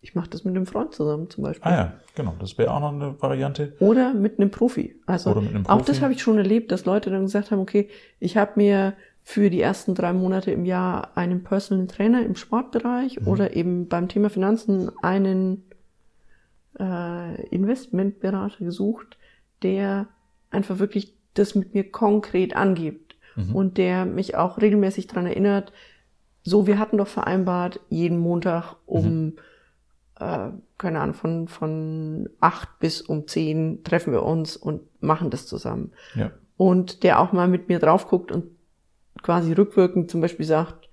ich 0.00 0.14
mache 0.14 0.30
das 0.30 0.44
mit 0.44 0.54
einem 0.54 0.66
Freund 0.66 0.94
zusammen 0.94 1.28
zum 1.30 1.44
Beispiel. 1.44 1.70
Ah 1.70 1.74
ja, 1.76 1.92
genau. 2.14 2.34
Das 2.38 2.56
wäre 2.56 2.72
auch 2.72 2.80
noch 2.80 2.92
eine 2.92 3.20
Variante. 3.20 3.72
Oder 3.80 4.14
mit 4.14 4.38
einem 4.38 4.50
Profi. 4.50 4.94
Also 5.06 5.30
Oder 5.30 5.40
mit 5.40 5.50
einem 5.54 5.66
auch 5.66 5.78
das 5.78 5.86
Profi. 5.86 6.00
habe 6.00 6.12
ich 6.14 6.22
schon 6.22 6.38
erlebt, 6.38 6.70
dass 6.70 6.84
Leute 6.84 7.10
dann 7.10 7.22
gesagt 7.22 7.50
haben, 7.50 7.58
okay, 7.60 7.88
ich 8.20 8.36
habe 8.36 8.52
mir 8.56 8.94
für 9.24 9.50
die 9.50 9.60
ersten 9.60 9.94
drei 9.94 10.12
Monate 10.12 10.50
im 10.52 10.64
Jahr 10.64 11.16
einen 11.16 11.42
Personal 11.42 11.86
Trainer 11.86 12.24
im 12.24 12.34
Sportbereich 12.36 13.20
Mhm. 13.20 13.28
oder 13.28 13.56
eben 13.56 13.88
beim 13.88 14.08
Thema 14.08 14.30
Finanzen 14.30 14.90
einen 15.02 15.64
äh, 16.78 17.46
Investmentberater 17.48 18.64
gesucht, 18.64 19.18
der 19.62 20.06
einfach 20.50 20.78
wirklich 20.78 21.14
das 21.34 21.54
mit 21.54 21.74
mir 21.74 21.90
konkret 21.90 22.56
angibt 22.56 23.16
Mhm. 23.36 23.54
und 23.54 23.78
der 23.78 24.04
mich 24.04 24.36
auch 24.36 24.60
regelmäßig 24.60 25.06
dran 25.06 25.26
erinnert, 25.26 25.72
so, 26.42 26.66
wir 26.66 26.78
hatten 26.78 26.96
doch 26.96 27.06
vereinbart, 27.08 27.80
jeden 27.90 28.18
Montag 28.18 28.76
um, 28.86 29.34
äh, 30.18 30.50
keine 30.78 31.00
Ahnung, 31.00 31.14
von, 31.14 31.48
von 31.48 32.28
acht 32.40 32.78
bis 32.78 33.00
um 33.02 33.26
zehn 33.26 33.82
treffen 33.84 34.12
wir 34.12 34.22
uns 34.22 34.56
und 34.56 34.82
machen 35.02 35.30
das 35.30 35.46
zusammen. 35.46 35.92
Ja. 36.14 36.30
Und 36.56 37.02
der 37.02 37.20
auch 37.20 37.32
mal 37.32 37.48
mit 37.48 37.68
mir 37.68 37.78
drauf 37.78 38.08
guckt 38.08 38.32
und 38.32 38.44
quasi 39.22 39.52
rückwirkend 39.52 40.10
zum 40.10 40.20
Beispiel 40.20 40.46
sagt, 40.46 40.88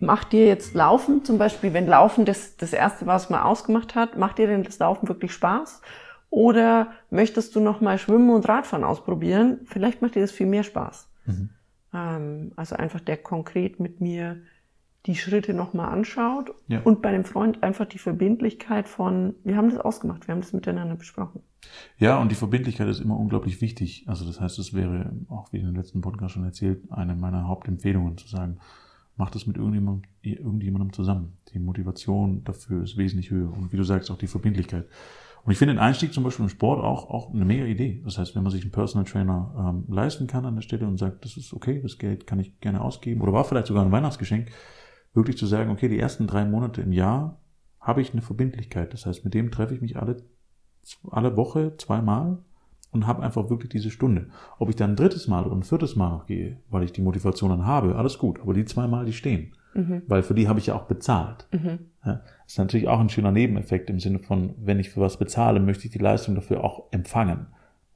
macht 0.00 0.32
dir 0.32 0.46
jetzt 0.46 0.74
Laufen, 0.74 1.24
zum 1.24 1.38
Beispiel, 1.38 1.72
wenn 1.72 1.86
Laufen 1.86 2.24
das, 2.24 2.56
das 2.56 2.72
erste, 2.72 3.06
was 3.06 3.30
man 3.30 3.40
ausgemacht 3.40 3.94
hat, 3.94 4.16
macht 4.16 4.38
dir 4.38 4.46
denn 4.46 4.62
das 4.62 4.78
Laufen 4.78 5.08
wirklich 5.08 5.32
Spaß? 5.32 5.82
Oder 6.30 6.92
möchtest 7.10 7.56
du 7.56 7.60
noch 7.60 7.80
mal 7.80 7.98
Schwimmen 7.98 8.30
und 8.30 8.48
Radfahren 8.48 8.84
ausprobieren? 8.84 9.60
Vielleicht 9.64 10.02
macht 10.02 10.14
dir 10.14 10.20
das 10.20 10.30
viel 10.30 10.46
mehr 10.46 10.62
Spaß. 10.62 11.08
Mhm. 11.24 11.50
Ähm, 11.94 12.52
also 12.54 12.76
einfach 12.76 13.00
der 13.00 13.16
konkret 13.16 13.80
mit 13.80 14.00
mir 14.00 14.42
die 15.08 15.16
Schritte 15.16 15.54
noch 15.54 15.72
mal 15.74 15.88
anschaut 15.88 16.54
Ja. 16.68 16.80
und 16.82 17.02
bei 17.02 17.10
dem 17.10 17.24
Freund 17.24 17.62
einfach 17.64 17.86
die 17.86 17.98
Verbindlichkeit 17.98 18.88
von, 18.88 19.34
wir 19.42 19.56
haben 19.56 19.70
das 19.70 19.80
ausgemacht, 19.80 20.28
wir 20.28 20.34
haben 20.34 20.42
das 20.42 20.52
miteinander 20.52 20.94
besprochen. 20.94 21.40
Ja, 21.96 22.20
und 22.20 22.30
die 22.30 22.36
Verbindlichkeit 22.36 22.86
ist 22.88 23.00
immer 23.00 23.18
unglaublich 23.18 23.60
wichtig. 23.60 24.04
Also 24.06 24.24
das 24.24 24.40
heißt, 24.40 24.58
es 24.60 24.74
wäre, 24.74 25.10
auch 25.28 25.52
wie 25.52 25.58
in 25.58 25.66
den 25.66 25.74
letzten 25.74 26.00
Podcast 26.02 26.34
schon 26.34 26.44
erzählt, 26.44 26.82
eine 26.90 27.16
meiner 27.16 27.48
Hauptempfehlungen 27.48 28.16
zu 28.16 28.28
sagen, 28.28 28.58
macht 29.16 29.34
es 29.34 29.46
mit 29.46 29.56
irgendjemandem, 29.56 30.08
irgendjemandem 30.22 30.92
zusammen. 30.92 31.38
Die 31.52 31.58
Motivation 31.58 32.44
dafür 32.44 32.84
ist 32.84 32.96
wesentlich 32.96 33.30
höher. 33.30 33.52
Und 33.52 33.72
wie 33.72 33.76
du 33.76 33.82
sagst, 33.82 34.10
auch 34.12 34.18
die 34.18 34.28
Verbindlichkeit. 34.28 34.86
Und 35.44 35.52
ich 35.52 35.58
finde 35.58 35.74
den 35.74 35.80
Einstieg 35.80 36.12
zum 36.12 36.24
Beispiel 36.24 36.44
im 36.44 36.50
Sport 36.50 36.84
auch, 36.84 37.08
auch 37.10 37.32
eine 37.32 37.44
mega 37.44 37.64
Idee. 37.64 38.02
Das 38.04 38.18
heißt, 38.18 38.36
wenn 38.36 38.42
man 38.42 38.52
sich 38.52 38.62
einen 38.62 38.70
Personal 38.70 39.06
Trainer 39.06 39.54
ähm, 39.88 39.92
leisten 39.92 40.26
kann 40.26 40.44
an 40.44 40.54
der 40.54 40.62
Stelle 40.62 40.86
und 40.86 40.98
sagt, 40.98 41.24
das 41.24 41.36
ist 41.36 41.52
okay, 41.54 41.80
das 41.82 41.96
Geld 41.98 42.26
kann 42.26 42.38
ich 42.38 42.60
gerne 42.60 42.80
ausgeben 42.82 43.22
oder 43.22 43.32
war 43.32 43.44
vielleicht 43.44 43.66
sogar 43.68 43.84
ein 43.84 43.90
Weihnachtsgeschenk, 43.90 44.50
wirklich 45.14 45.38
zu 45.38 45.46
sagen, 45.46 45.70
okay, 45.70 45.88
die 45.88 45.98
ersten 45.98 46.26
drei 46.26 46.44
Monate 46.44 46.82
im 46.82 46.92
Jahr 46.92 47.40
habe 47.80 48.00
ich 48.00 48.12
eine 48.12 48.22
Verbindlichkeit. 48.22 48.92
Das 48.92 49.06
heißt, 49.06 49.24
mit 49.24 49.34
dem 49.34 49.50
treffe 49.50 49.74
ich 49.74 49.80
mich 49.80 49.96
alle 49.96 50.16
alle 51.10 51.36
Woche 51.36 51.76
zweimal 51.76 52.38
und 52.90 53.06
habe 53.06 53.22
einfach 53.22 53.50
wirklich 53.50 53.70
diese 53.70 53.90
Stunde. 53.90 54.28
Ob 54.58 54.70
ich 54.70 54.76
dann 54.76 54.90
ein 54.90 54.96
drittes 54.96 55.28
Mal 55.28 55.44
oder 55.44 55.54
ein 55.54 55.62
viertes 55.62 55.96
Mal 55.96 56.10
noch 56.10 56.26
gehe, 56.26 56.58
weil 56.70 56.84
ich 56.84 56.92
die 56.92 57.02
Motivation 57.02 57.50
dann 57.50 57.66
habe, 57.66 57.96
alles 57.96 58.18
gut. 58.18 58.40
Aber 58.40 58.54
die 58.54 58.64
zweimal, 58.64 59.04
die 59.04 59.12
stehen. 59.12 59.54
Mhm. 59.74 60.02
Weil 60.06 60.22
für 60.22 60.34
die 60.34 60.48
habe 60.48 60.58
ich 60.58 60.66
ja 60.66 60.74
auch 60.74 60.84
bezahlt. 60.84 61.46
Mhm. 61.52 61.78
Ja, 62.04 62.22
ist 62.46 62.58
natürlich 62.58 62.88
auch 62.88 63.00
ein 63.00 63.10
schöner 63.10 63.32
Nebeneffekt 63.32 63.90
im 63.90 64.00
Sinne 64.00 64.18
von, 64.18 64.54
wenn 64.58 64.78
ich 64.78 64.90
für 64.90 65.00
was 65.00 65.18
bezahle, 65.18 65.60
möchte 65.60 65.86
ich 65.86 65.92
die 65.92 65.98
Leistung 65.98 66.34
dafür 66.34 66.64
auch 66.64 66.84
empfangen. 66.90 67.48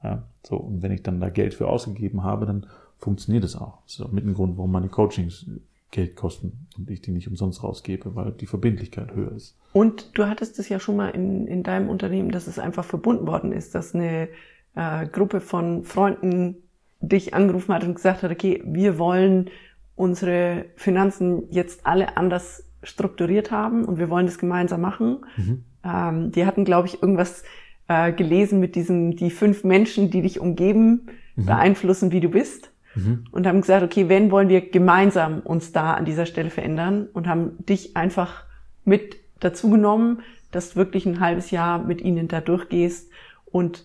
Ja, 0.03 0.25
so, 0.45 0.57
und 0.57 0.83
wenn 0.83 0.93
ich 0.93 1.03
dann 1.03 1.21
da 1.21 1.31
Geld 1.31 1.55
für 1.55 1.69
ausgegeben 1.69 2.23
habe, 2.23 2.45
dann 2.45 2.67
funktioniert 2.99 3.45
es 3.45 3.57
auch. 3.57 3.83
Das 3.85 3.95
ist 3.95 4.03
auch 4.03 4.13
mit 4.13 4.27
ein 4.27 4.35
Grund, 4.35 4.59
warum 4.59 4.73
meine 4.73 4.89
Coachings 4.89 5.47
Geld 5.93 6.17
kosten 6.17 6.67
und 6.77 6.91
ich 6.91 7.01
die 7.03 7.13
nicht 7.13 7.29
umsonst 7.29 7.63
rausgebe, 7.63 8.17
weil 8.17 8.33
die 8.33 8.47
Verbindlichkeit 8.47 9.15
höher 9.15 9.31
ist. 9.33 9.57
Und 9.73 10.19
du 10.19 10.27
hattest 10.27 10.59
es 10.59 10.69
ja 10.69 10.81
schon 10.81 10.97
mal 10.97 11.11
in, 11.11 11.47
in 11.47 11.63
deinem 11.63 11.89
Unternehmen, 11.89 12.31
dass 12.33 12.49
es 12.49 12.59
einfach 12.59 12.85
verbunden 12.85 13.27
worden 13.27 13.53
ist, 13.53 13.75
dass 13.77 13.95
eine 13.95 14.29
äh, 14.75 15.07
Gruppe 15.07 15.41
von 15.41 15.85
Freunden 15.85 16.57
dich 17.01 17.35
angerufen 17.35 17.73
hat 17.75 17.85
und 17.85 17.95
gesagt 17.95 18.23
hat, 18.23 18.31
okay, 18.31 18.63
wir 18.67 18.99
wollen 18.99 19.51
unsere 19.95 20.65
Finanzen 20.77 21.45
jetzt 21.51 21.87
alle 21.87 22.17
anders 22.17 22.65
strukturiert 22.83 23.51
haben 23.53 23.85
und 23.85 23.99
wir 23.99 24.11
wollen 24.11 24.27
das 24.27 24.39
gemeinsam 24.39 24.81
machen. 24.81 25.19
Mhm. 25.37 25.65
Ähm, 25.85 26.33
die 26.33 26.47
hatten, 26.47 26.65
glaube 26.65 26.89
ich, 26.89 27.03
irgendwas 27.03 27.45
äh, 27.89 28.13
gelesen 28.13 28.61
mit 28.61 28.75
diesem, 28.75 29.15
die 29.15 29.31
fünf 29.31 29.63
Menschen, 29.63 30.11
die 30.11 30.23
dich 30.23 30.41
umgeben, 30.41 31.09
Mhm. 31.37 31.47
beeinflussen, 31.47 32.13
wie 32.13 32.21
du 32.21 32.29
bist. 32.29 32.72
Mhm. 32.95 33.25
Und 33.31 33.47
haben 33.47 33.61
gesagt, 33.61 33.83
okay, 33.85 34.09
wenn 34.09 34.31
wollen 34.31 34.49
wir 34.49 34.61
gemeinsam 34.71 35.41
uns 35.41 35.73
da 35.73 35.95
an 35.95 36.05
dieser 36.05 36.27
Stelle 36.27 36.51
verändern 36.51 37.09
und 37.13 37.27
haben 37.27 37.65
dich 37.67 37.97
einfach 37.97 38.45
mit 38.85 39.17
dazu 39.41 39.71
genommen, 39.71 40.21
dass 40.51 40.71
du 40.71 40.77
wirklich 40.77 41.07
ein 41.07 41.21
halbes 41.21 41.51
Jahr 41.51 41.83
mit 41.83 42.01
ihnen 42.03 42.29
da 42.29 42.41
durchgehst 42.41 43.11
und 43.47 43.85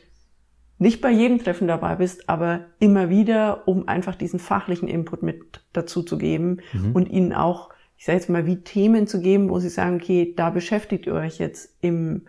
nicht 0.80 1.02
bei 1.02 1.10
jedem 1.10 1.40
Treffen 1.40 1.68
dabei 1.68 1.96
bist, 1.96 2.30
aber 2.30 2.66
immer 2.80 3.10
wieder, 3.10 3.68
um 3.68 3.88
einfach 3.88 4.16
diesen 4.16 4.40
fachlichen 4.40 4.88
Input 4.88 5.24
mit 5.24 5.62
dazu 5.74 6.04
zu 6.04 6.18
geben 6.18 6.58
Mhm. 6.74 6.92
und 6.92 7.10
ihnen 7.10 7.34
auch, 7.34 7.70
ich 7.98 8.06
sage 8.06 8.20
jetzt 8.20 8.30
mal, 8.30 8.46
wie 8.46 8.58
Themen 8.58 9.08
zu 9.08 9.20
geben, 9.20 9.50
wo 9.50 9.58
sie 9.60 9.70
sagen, 9.70 9.96
okay, 9.96 10.34
da 10.36 10.52
beschäftigt 10.52 11.08
ihr 11.08 11.14
euch 11.16 11.40
jetzt 11.40 11.76
im, 11.82 12.28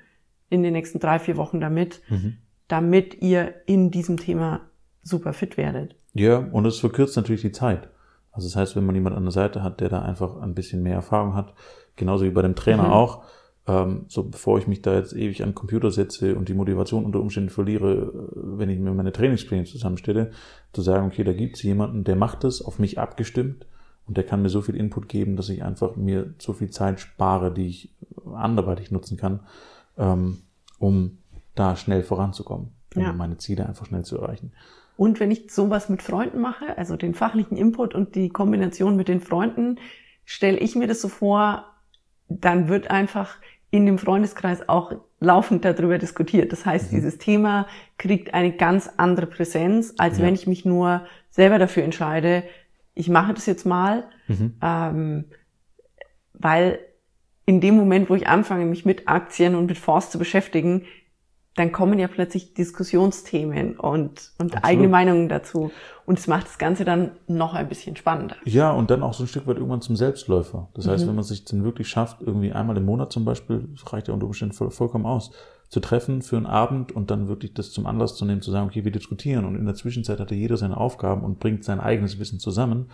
in 0.48 0.62
den 0.62 0.72
nächsten 0.72 0.98
drei, 0.98 1.18
vier 1.18 1.36
Wochen 1.36 1.60
damit, 1.60 2.00
Mhm. 2.08 2.38
damit 2.68 3.20
ihr 3.20 3.54
in 3.66 3.90
diesem 3.90 4.16
Thema 4.16 4.60
super 5.02 5.34
fit 5.34 5.56
werdet. 5.58 5.94
Ja, 6.18 6.38
und 6.38 6.66
es 6.66 6.78
verkürzt 6.78 7.16
natürlich 7.16 7.42
die 7.42 7.52
Zeit. 7.52 7.88
Also 8.32 8.48
das 8.48 8.56
heißt, 8.56 8.76
wenn 8.76 8.86
man 8.86 8.94
jemand 8.94 9.16
an 9.16 9.24
der 9.24 9.32
Seite 9.32 9.62
hat, 9.62 9.80
der 9.80 9.88
da 9.88 10.02
einfach 10.02 10.40
ein 10.40 10.54
bisschen 10.54 10.82
mehr 10.82 10.94
Erfahrung 10.94 11.34
hat, 11.34 11.54
genauso 11.96 12.24
wie 12.24 12.30
bei 12.30 12.42
dem 12.42 12.54
Trainer 12.54 12.84
Mhm. 12.84 12.90
auch, 12.90 13.22
ähm, 13.66 14.04
so 14.08 14.22
bevor 14.24 14.58
ich 14.58 14.66
mich 14.66 14.80
da 14.82 14.94
jetzt 14.94 15.12
ewig 15.14 15.42
an 15.42 15.50
den 15.50 15.54
Computer 15.54 15.90
setze 15.90 16.34
und 16.36 16.48
die 16.48 16.54
Motivation 16.54 17.04
unter 17.04 17.20
Umständen 17.20 17.50
verliere, 17.50 17.92
äh, 17.92 18.58
wenn 18.58 18.70
ich 18.70 18.78
mir 18.78 18.92
meine 18.94 19.12
Trainingspläne 19.12 19.64
zusammenstelle, 19.64 20.30
zu 20.72 20.82
sagen, 20.82 21.06
okay, 21.06 21.24
da 21.24 21.32
gibt 21.32 21.56
es 21.56 21.62
jemanden, 21.62 22.04
der 22.04 22.16
macht 22.16 22.44
das, 22.44 22.62
auf 22.62 22.78
mich 22.78 22.98
abgestimmt 22.98 23.66
und 24.06 24.16
der 24.16 24.24
kann 24.24 24.42
mir 24.42 24.48
so 24.48 24.62
viel 24.62 24.76
Input 24.76 25.08
geben, 25.08 25.36
dass 25.36 25.48
ich 25.50 25.62
einfach 25.64 25.96
mir 25.96 26.32
so 26.38 26.52
viel 26.52 26.70
Zeit 26.70 27.00
spare, 27.00 27.52
die 27.52 27.66
ich 27.66 27.94
anderweitig 28.34 28.90
nutzen 28.90 29.16
kann, 29.18 29.40
ähm, 29.98 30.38
um 30.78 31.18
da 31.54 31.76
schnell 31.76 32.02
voranzukommen, 32.04 32.68
um 32.94 33.02
Ja. 33.02 33.12
meine 33.12 33.36
Ziele 33.38 33.66
einfach 33.66 33.84
schnell 33.86 34.04
zu 34.04 34.16
erreichen. 34.16 34.52
Und 34.98 35.20
wenn 35.20 35.30
ich 35.30 35.52
sowas 35.52 35.88
mit 35.88 36.02
Freunden 36.02 36.40
mache, 36.40 36.76
also 36.76 36.96
den 36.96 37.14
fachlichen 37.14 37.56
Input 37.56 37.94
und 37.94 38.16
die 38.16 38.30
Kombination 38.30 38.96
mit 38.96 39.06
den 39.06 39.20
Freunden, 39.20 39.78
stelle 40.24 40.58
ich 40.58 40.74
mir 40.74 40.88
das 40.88 41.00
so 41.00 41.06
vor, 41.06 41.66
dann 42.28 42.66
wird 42.68 42.90
einfach 42.90 43.36
in 43.70 43.86
dem 43.86 43.98
Freundeskreis 43.98 44.68
auch 44.68 44.92
laufend 45.20 45.64
darüber 45.64 45.98
diskutiert. 45.98 46.50
Das 46.50 46.66
heißt, 46.66 46.90
Mhm. 46.90 46.96
dieses 46.96 47.16
Thema 47.18 47.68
kriegt 47.96 48.34
eine 48.34 48.50
ganz 48.50 48.90
andere 48.96 49.26
Präsenz, 49.26 49.94
als 49.98 50.18
Ja. 50.18 50.24
wenn 50.24 50.34
ich 50.34 50.48
mich 50.48 50.64
nur 50.64 51.06
selber 51.30 51.60
dafür 51.60 51.84
entscheide, 51.84 52.42
ich 52.96 53.08
mache 53.08 53.34
das 53.34 53.46
jetzt 53.46 53.64
mal, 53.66 54.02
Mhm. 54.26 54.54
ähm, 54.60 55.24
weil 56.32 56.80
in 57.46 57.60
dem 57.60 57.76
Moment, 57.76 58.10
wo 58.10 58.16
ich 58.16 58.26
anfange, 58.26 58.64
mich 58.66 58.84
mit 58.84 59.06
Aktien 59.06 59.54
und 59.54 59.66
mit 59.66 59.78
Fonds 59.78 60.10
zu 60.10 60.18
beschäftigen, 60.18 60.86
dann 61.56 61.72
kommen 61.72 61.98
ja 61.98 62.06
plötzlich 62.06 62.54
Diskussionsthemen 62.54 63.78
und, 63.78 64.32
und 64.38 64.54
Absolut. 64.54 64.64
eigene 64.64 64.88
Meinungen 64.88 65.28
dazu. 65.28 65.72
Und 66.06 66.18
es 66.18 66.26
macht 66.28 66.46
das 66.46 66.58
Ganze 66.58 66.84
dann 66.84 67.12
noch 67.26 67.54
ein 67.54 67.68
bisschen 67.68 67.96
spannender. 67.96 68.36
Ja, 68.44 68.70
und 68.70 68.90
dann 68.90 69.02
auch 69.02 69.12
so 69.12 69.24
ein 69.24 69.26
Stück 69.26 69.46
weit 69.46 69.56
irgendwann 69.56 69.80
zum 69.80 69.96
Selbstläufer. 69.96 70.68
Das 70.74 70.86
heißt, 70.86 71.04
Mhm. 71.04 71.08
wenn 71.08 71.14
man 71.16 71.24
sich 71.24 71.44
dann 71.44 71.64
wirklich 71.64 71.88
schafft, 71.88 72.22
irgendwie 72.22 72.52
einmal 72.52 72.76
im 72.76 72.84
Monat 72.84 73.12
zum 73.12 73.24
Beispiel, 73.24 73.68
das 73.74 73.92
reicht 73.92 74.08
ja 74.08 74.14
unter 74.14 74.26
Umständen 74.26 74.54
voll, 74.54 74.70
vollkommen 74.70 75.04
aus, 75.06 75.32
zu 75.68 75.80
treffen 75.80 76.22
für 76.22 76.36
einen 76.36 76.46
Abend 76.46 76.92
und 76.92 77.10
dann 77.10 77.28
wirklich 77.28 77.52
das 77.54 77.72
zum 77.72 77.86
Anlass 77.86 78.16
zu 78.16 78.24
nehmen, 78.24 78.40
zu 78.40 78.50
sagen, 78.50 78.68
okay, 78.68 78.84
wir 78.84 78.92
diskutieren 78.92 79.44
und 79.44 79.56
in 79.56 79.66
der 79.66 79.74
Zwischenzeit 79.74 80.18
hat 80.20 80.30
ja 80.30 80.36
jeder 80.36 80.56
seine 80.56 80.76
Aufgaben 80.78 81.22
und 81.24 81.40
bringt 81.40 81.64
sein 81.64 81.80
eigenes 81.80 82.18
Wissen 82.18 82.38
zusammen, 82.38 82.90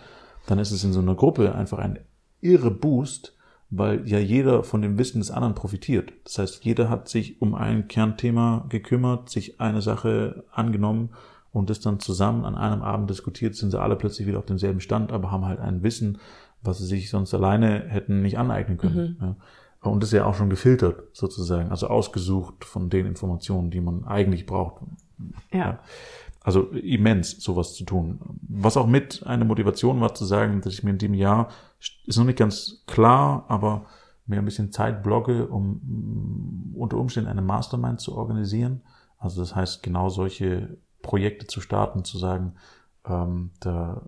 dann 0.47 0.59
ist 0.59 0.71
es 0.71 0.83
in 0.83 0.91
so 0.91 0.99
einer 0.99 1.15
Gruppe 1.15 1.55
einfach 1.55 1.77
ein 1.77 1.99
irre 2.41 2.71
Boost, 2.71 3.34
weil 3.69 4.07
ja 4.07 4.19
jeder 4.19 4.63
von 4.63 4.81
dem 4.81 4.97
Wissen 4.97 5.19
des 5.19 5.31
anderen 5.31 5.55
profitiert. 5.55 6.13
Das 6.23 6.37
heißt, 6.37 6.65
jeder 6.65 6.89
hat 6.89 7.09
sich 7.09 7.41
um 7.41 7.55
ein 7.55 7.87
Kernthema 7.87 8.65
gekümmert, 8.69 9.29
sich 9.29 9.59
eine 9.59 9.81
Sache 9.81 10.43
angenommen 10.51 11.09
und 11.51 11.69
das 11.69 11.79
dann 11.79 11.99
zusammen 11.99 12.45
an 12.45 12.55
einem 12.55 12.81
Abend 12.81 13.09
diskutiert, 13.09 13.55
sind 13.55 13.71
sie 13.71 13.79
alle 13.79 13.95
plötzlich 13.95 14.27
wieder 14.27 14.39
auf 14.39 14.45
demselben 14.45 14.81
Stand, 14.81 15.11
aber 15.11 15.31
haben 15.31 15.45
halt 15.45 15.59
ein 15.59 15.83
Wissen, 15.83 16.19
was 16.61 16.79
sie 16.79 16.85
sich 16.85 17.09
sonst 17.09 17.33
alleine 17.33 17.85
hätten 17.87 18.21
nicht 18.21 18.37
aneignen 18.37 18.77
können. 18.77 19.17
Ja. 19.21 19.35
Und 19.89 20.01
das 20.01 20.09
ist 20.09 20.17
ja 20.17 20.25
auch 20.25 20.35
schon 20.35 20.49
gefiltert 20.49 21.03
sozusagen, 21.13 21.69
also 21.69 21.87
ausgesucht 21.87 22.65
von 22.65 22.89
den 22.89 23.05
Informationen, 23.05 23.69
die 23.69 23.81
man 23.81 24.03
eigentlich 24.05 24.45
braucht. 24.45 24.81
Ja. 25.51 25.79
Also 26.41 26.63
immens, 26.71 27.41
sowas 27.41 27.73
zu 27.73 27.85
tun. 27.85 28.19
Was 28.47 28.77
auch 28.77 28.87
mit 28.87 29.23
eine 29.25 29.45
Motivation 29.45 30.01
war, 30.01 30.13
zu 30.13 30.25
sagen, 30.25 30.61
dass 30.61 30.73
ich 30.73 30.83
mir 30.83 30.91
in 30.91 30.97
dem 30.97 31.13
Jahr, 31.13 31.49
ist 32.05 32.17
noch 32.17 32.25
nicht 32.25 32.39
ganz 32.39 32.83
klar, 32.87 33.45
aber 33.47 33.85
mir 34.25 34.39
ein 34.39 34.45
bisschen 34.45 34.71
Zeit 34.71 35.03
blogge, 35.03 35.47
um 35.47 35.81
mm, 35.83 36.75
unter 36.75 36.97
Umständen 36.97 37.29
eine 37.29 37.41
Mastermind 37.41 37.99
zu 37.99 38.15
organisieren. 38.15 38.81
Also 39.17 39.41
das 39.41 39.55
heißt, 39.55 39.83
genau 39.83 40.09
solche 40.09 40.77
Projekte 41.01 41.47
zu 41.47 41.61
starten, 41.61 42.03
zu 42.03 42.17
sagen, 42.17 42.55
ähm, 43.05 43.51
da, 43.59 44.01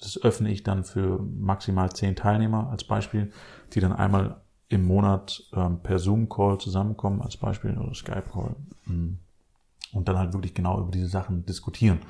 das 0.00 0.22
öffne 0.22 0.50
ich 0.50 0.62
dann 0.62 0.84
für 0.84 1.18
maximal 1.18 1.92
zehn 1.92 2.16
Teilnehmer 2.16 2.70
als 2.70 2.84
Beispiel, 2.84 3.32
die 3.72 3.80
dann 3.80 3.92
einmal 3.92 4.40
im 4.68 4.86
Monat 4.86 5.44
ähm, 5.52 5.80
per 5.82 5.98
Zoom-Call 5.98 6.58
zusammenkommen, 6.58 7.22
als 7.22 7.36
Beispiel, 7.36 7.76
oder 7.76 7.94
Skype-Call. 7.94 8.56
Mm. 8.86 9.18
Und 9.92 10.08
dann 10.08 10.18
halt 10.18 10.32
wirklich 10.32 10.54
genau 10.54 10.80
über 10.80 10.90
diese 10.90 11.06
Sachen 11.06 11.46
diskutieren. 11.46 12.00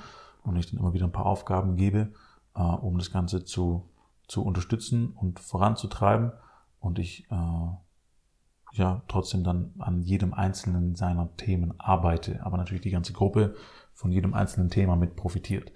Und 0.42 0.56
ich 0.56 0.70
dann 0.70 0.80
immer 0.80 0.94
wieder 0.94 1.04
ein 1.04 1.12
paar 1.12 1.26
Aufgaben 1.26 1.76
gebe, 1.76 2.12
äh, 2.54 2.62
um 2.62 2.98
das 2.98 3.10
Ganze 3.10 3.44
zu, 3.44 3.88
zu 4.28 4.44
unterstützen 4.44 5.12
und 5.14 5.40
voranzutreiben. 5.40 6.32
Und 6.80 6.98
ich 6.98 7.26
äh, 7.30 8.76
ja 8.76 9.02
trotzdem 9.08 9.44
dann 9.44 9.72
an 9.78 10.02
jedem 10.02 10.34
einzelnen 10.34 10.94
seiner 10.94 11.34
Themen 11.36 11.74
arbeite. 11.78 12.40
Aber 12.44 12.56
natürlich 12.56 12.82
die 12.82 12.90
ganze 12.90 13.12
Gruppe 13.12 13.54
von 13.94 14.12
jedem 14.12 14.34
einzelnen 14.34 14.70
Thema 14.70 14.96
mit 14.96 15.16
profitiert. 15.16 15.72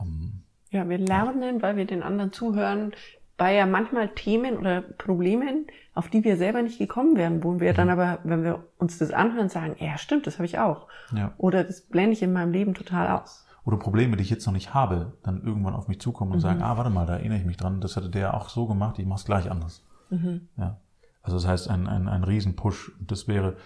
Ähm, 0.00 0.42
ja, 0.70 0.88
wir 0.88 0.98
lernen, 0.98 1.62
weil 1.62 1.76
wir 1.76 1.86
den 1.86 2.02
anderen 2.02 2.32
zuhören, 2.32 2.92
bei 3.36 3.54
ja 3.54 3.66
manchmal 3.66 4.08
Themen 4.08 4.58
oder 4.58 4.80
Problemen, 4.80 5.66
auf 5.94 6.08
die 6.08 6.24
wir 6.24 6.36
selber 6.36 6.62
nicht 6.62 6.78
gekommen 6.78 7.16
wären, 7.16 7.42
wo 7.42 7.60
wir 7.60 7.72
dann 7.72 7.88
mhm. 7.88 7.92
aber, 7.92 8.18
wenn 8.24 8.44
wir 8.44 8.64
uns 8.78 8.98
das 8.98 9.10
anhören, 9.10 9.48
sagen, 9.48 9.76
ja 9.78 9.98
stimmt, 9.98 10.26
das 10.26 10.34
habe 10.38 10.46
ich 10.46 10.58
auch. 10.58 10.88
Ja. 11.14 11.32
Oder 11.38 11.64
das 11.64 11.80
blende 11.82 12.12
ich 12.12 12.22
in 12.22 12.32
meinem 12.32 12.52
Leben 12.52 12.74
total 12.74 13.08
aus. 13.08 13.43
Oder 13.64 13.78
Probleme, 13.78 14.16
die 14.16 14.22
ich 14.22 14.30
jetzt 14.30 14.46
noch 14.46 14.52
nicht 14.52 14.74
habe, 14.74 15.12
dann 15.22 15.42
irgendwann 15.42 15.74
auf 15.74 15.88
mich 15.88 16.00
zukommen 16.00 16.32
und 16.32 16.38
mhm. 16.38 16.42
sagen, 16.42 16.62
ah, 16.62 16.76
warte 16.76 16.90
mal, 16.90 17.06
da 17.06 17.14
erinnere 17.14 17.38
ich 17.38 17.46
mich 17.46 17.56
dran, 17.56 17.80
das 17.80 17.96
hatte 17.96 18.10
der 18.10 18.34
auch 18.34 18.48
so 18.48 18.66
gemacht, 18.66 18.98
ich 18.98 19.06
mache 19.06 19.20
es 19.20 19.24
gleich 19.24 19.50
anders. 19.50 19.82
Mhm. 20.10 20.48
Ja. 20.56 20.78
Also 21.22 21.38
das 21.38 21.46
heißt, 21.46 21.70
ein, 21.70 21.86
ein, 21.86 22.06
ein 22.06 22.22
Riesenpush. 22.22 22.92
Und 23.00 23.10
das 23.10 23.26
wäre, 23.26 23.56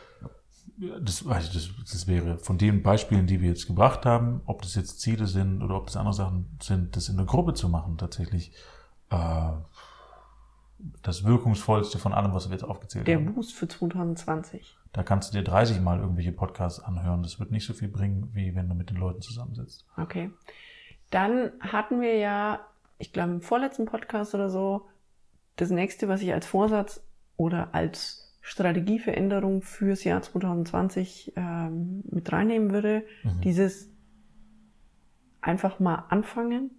das, 1.00 1.26
also 1.26 1.52
das, 1.52 1.70
das 1.90 2.06
wäre 2.06 2.38
von 2.38 2.56
den 2.56 2.84
Beispielen, 2.84 3.26
die 3.26 3.40
wir 3.40 3.48
jetzt 3.48 3.66
gebracht 3.66 4.06
haben, 4.06 4.40
ob 4.46 4.62
das 4.62 4.76
jetzt 4.76 5.00
Ziele 5.00 5.26
sind 5.26 5.62
oder 5.62 5.74
ob 5.76 5.86
das 5.86 5.96
andere 5.96 6.14
Sachen 6.14 6.56
sind, 6.62 6.94
das 6.94 7.08
in 7.08 7.16
der 7.16 7.26
Gruppe 7.26 7.54
zu 7.54 7.68
machen, 7.68 7.98
tatsächlich 7.98 8.52
äh, 9.10 9.50
das 11.02 11.24
wirkungsvollste 11.24 11.98
von 11.98 12.12
allem, 12.12 12.34
was 12.34 12.48
wir 12.48 12.52
jetzt 12.56 12.64
aufgezählt 12.64 13.06
Der 13.06 13.16
haben. 13.16 13.26
Der 13.26 13.32
Boost 13.32 13.54
für 13.54 13.68
2020. 13.68 14.76
Da 14.92 15.02
kannst 15.02 15.32
du 15.32 15.38
dir 15.38 15.44
30 15.44 15.80
Mal 15.80 15.98
irgendwelche 16.00 16.32
Podcasts 16.32 16.80
anhören. 16.80 17.22
Das 17.22 17.38
wird 17.40 17.50
nicht 17.50 17.66
so 17.66 17.74
viel 17.74 17.88
bringen, 17.88 18.30
wie 18.32 18.54
wenn 18.54 18.68
du 18.68 18.74
mit 18.74 18.90
den 18.90 18.96
Leuten 18.96 19.20
zusammensitzt. 19.20 19.86
Okay. 19.96 20.30
Dann 21.10 21.52
hatten 21.60 22.00
wir 22.00 22.16
ja, 22.16 22.60
ich 22.98 23.12
glaube 23.12 23.32
im 23.32 23.42
vorletzten 23.42 23.86
Podcast 23.86 24.34
oder 24.34 24.50
so, 24.50 24.86
das 25.56 25.70
nächste, 25.70 26.08
was 26.08 26.22
ich 26.22 26.32
als 26.32 26.46
Vorsatz 26.46 27.02
oder 27.36 27.74
als 27.74 28.36
Strategieveränderung 28.40 29.62
fürs 29.62 30.04
Jahr 30.04 30.22
2020 30.22 31.34
ähm, 31.36 32.02
mit 32.10 32.32
reinnehmen 32.32 32.70
würde, 32.70 33.04
mhm. 33.22 33.40
dieses 33.42 33.90
einfach 35.40 35.80
mal 35.80 36.04
anfangen. 36.08 36.70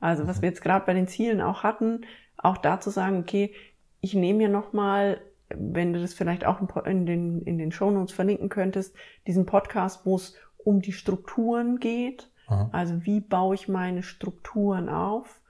Also 0.00 0.26
was 0.26 0.38
mhm. 0.38 0.42
wir 0.42 0.48
jetzt 0.50 0.62
gerade 0.62 0.86
bei 0.86 0.94
den 0.94 1.08
Zielen 1.08 1.40
auch 1.40 1.62
hatten, 1.62 2.02
auch 2.38 2.56
da 2.56 2.80
zu 2.80 2.90
sagen, 2.90 3.18
okay, 3.18 3.52
ich 4.00 4.14
nehme 4.14 4.38
mir 4.38 4.48
nochmal, 4.48 5.20
wenn 5.48 5.92
du 5.92 6.00
das 6.00 6.14
vielleicht 6.14 6.44
auch 6.44 6.60
in 6.86 7.06
den, 7.06 7.42
in 7.42 7.58
den 7.58 7.72
Shownotes 7.72 8.14
verlinken 8.14 8.48
könntest, 8.48 8.94
diesen 9.26 9.46
Podcast, 9.46 10.06
wo 10.06 10.16
es 10.16 10.36
um 10.58 10.80
die 10.80 10.92
Strukturen 10.92 11.78
geht. 11.78 12.30
Mhm. 12.48 12.68
Also 12.72 13.04
wie 13.04 13.20
baue 13.20 13.54
ich 13.54 13.68
meine 13.68 14.02
Strukturen 14.02 14.88
auf? 14.88 15.40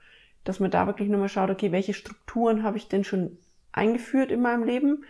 Dass 0.43 0.59
man 0.59 0.71
da 0.71 0.87
wirklich 0.87 1.09
nochmal 1.09 1.29
schaut, 1.29 1.49
okay, 1.49 1.71
welche 1.71 1.93
Strukturen 1.93 2.63
habe 2.63 2.77
ich 2.77 2.87
denn 2.87 3.03
schon 3.03 3.37
eingeführt 3.71 4.31
in 4.31 4.41
meinem 4.41 4.63
Leben? 4.63 5.03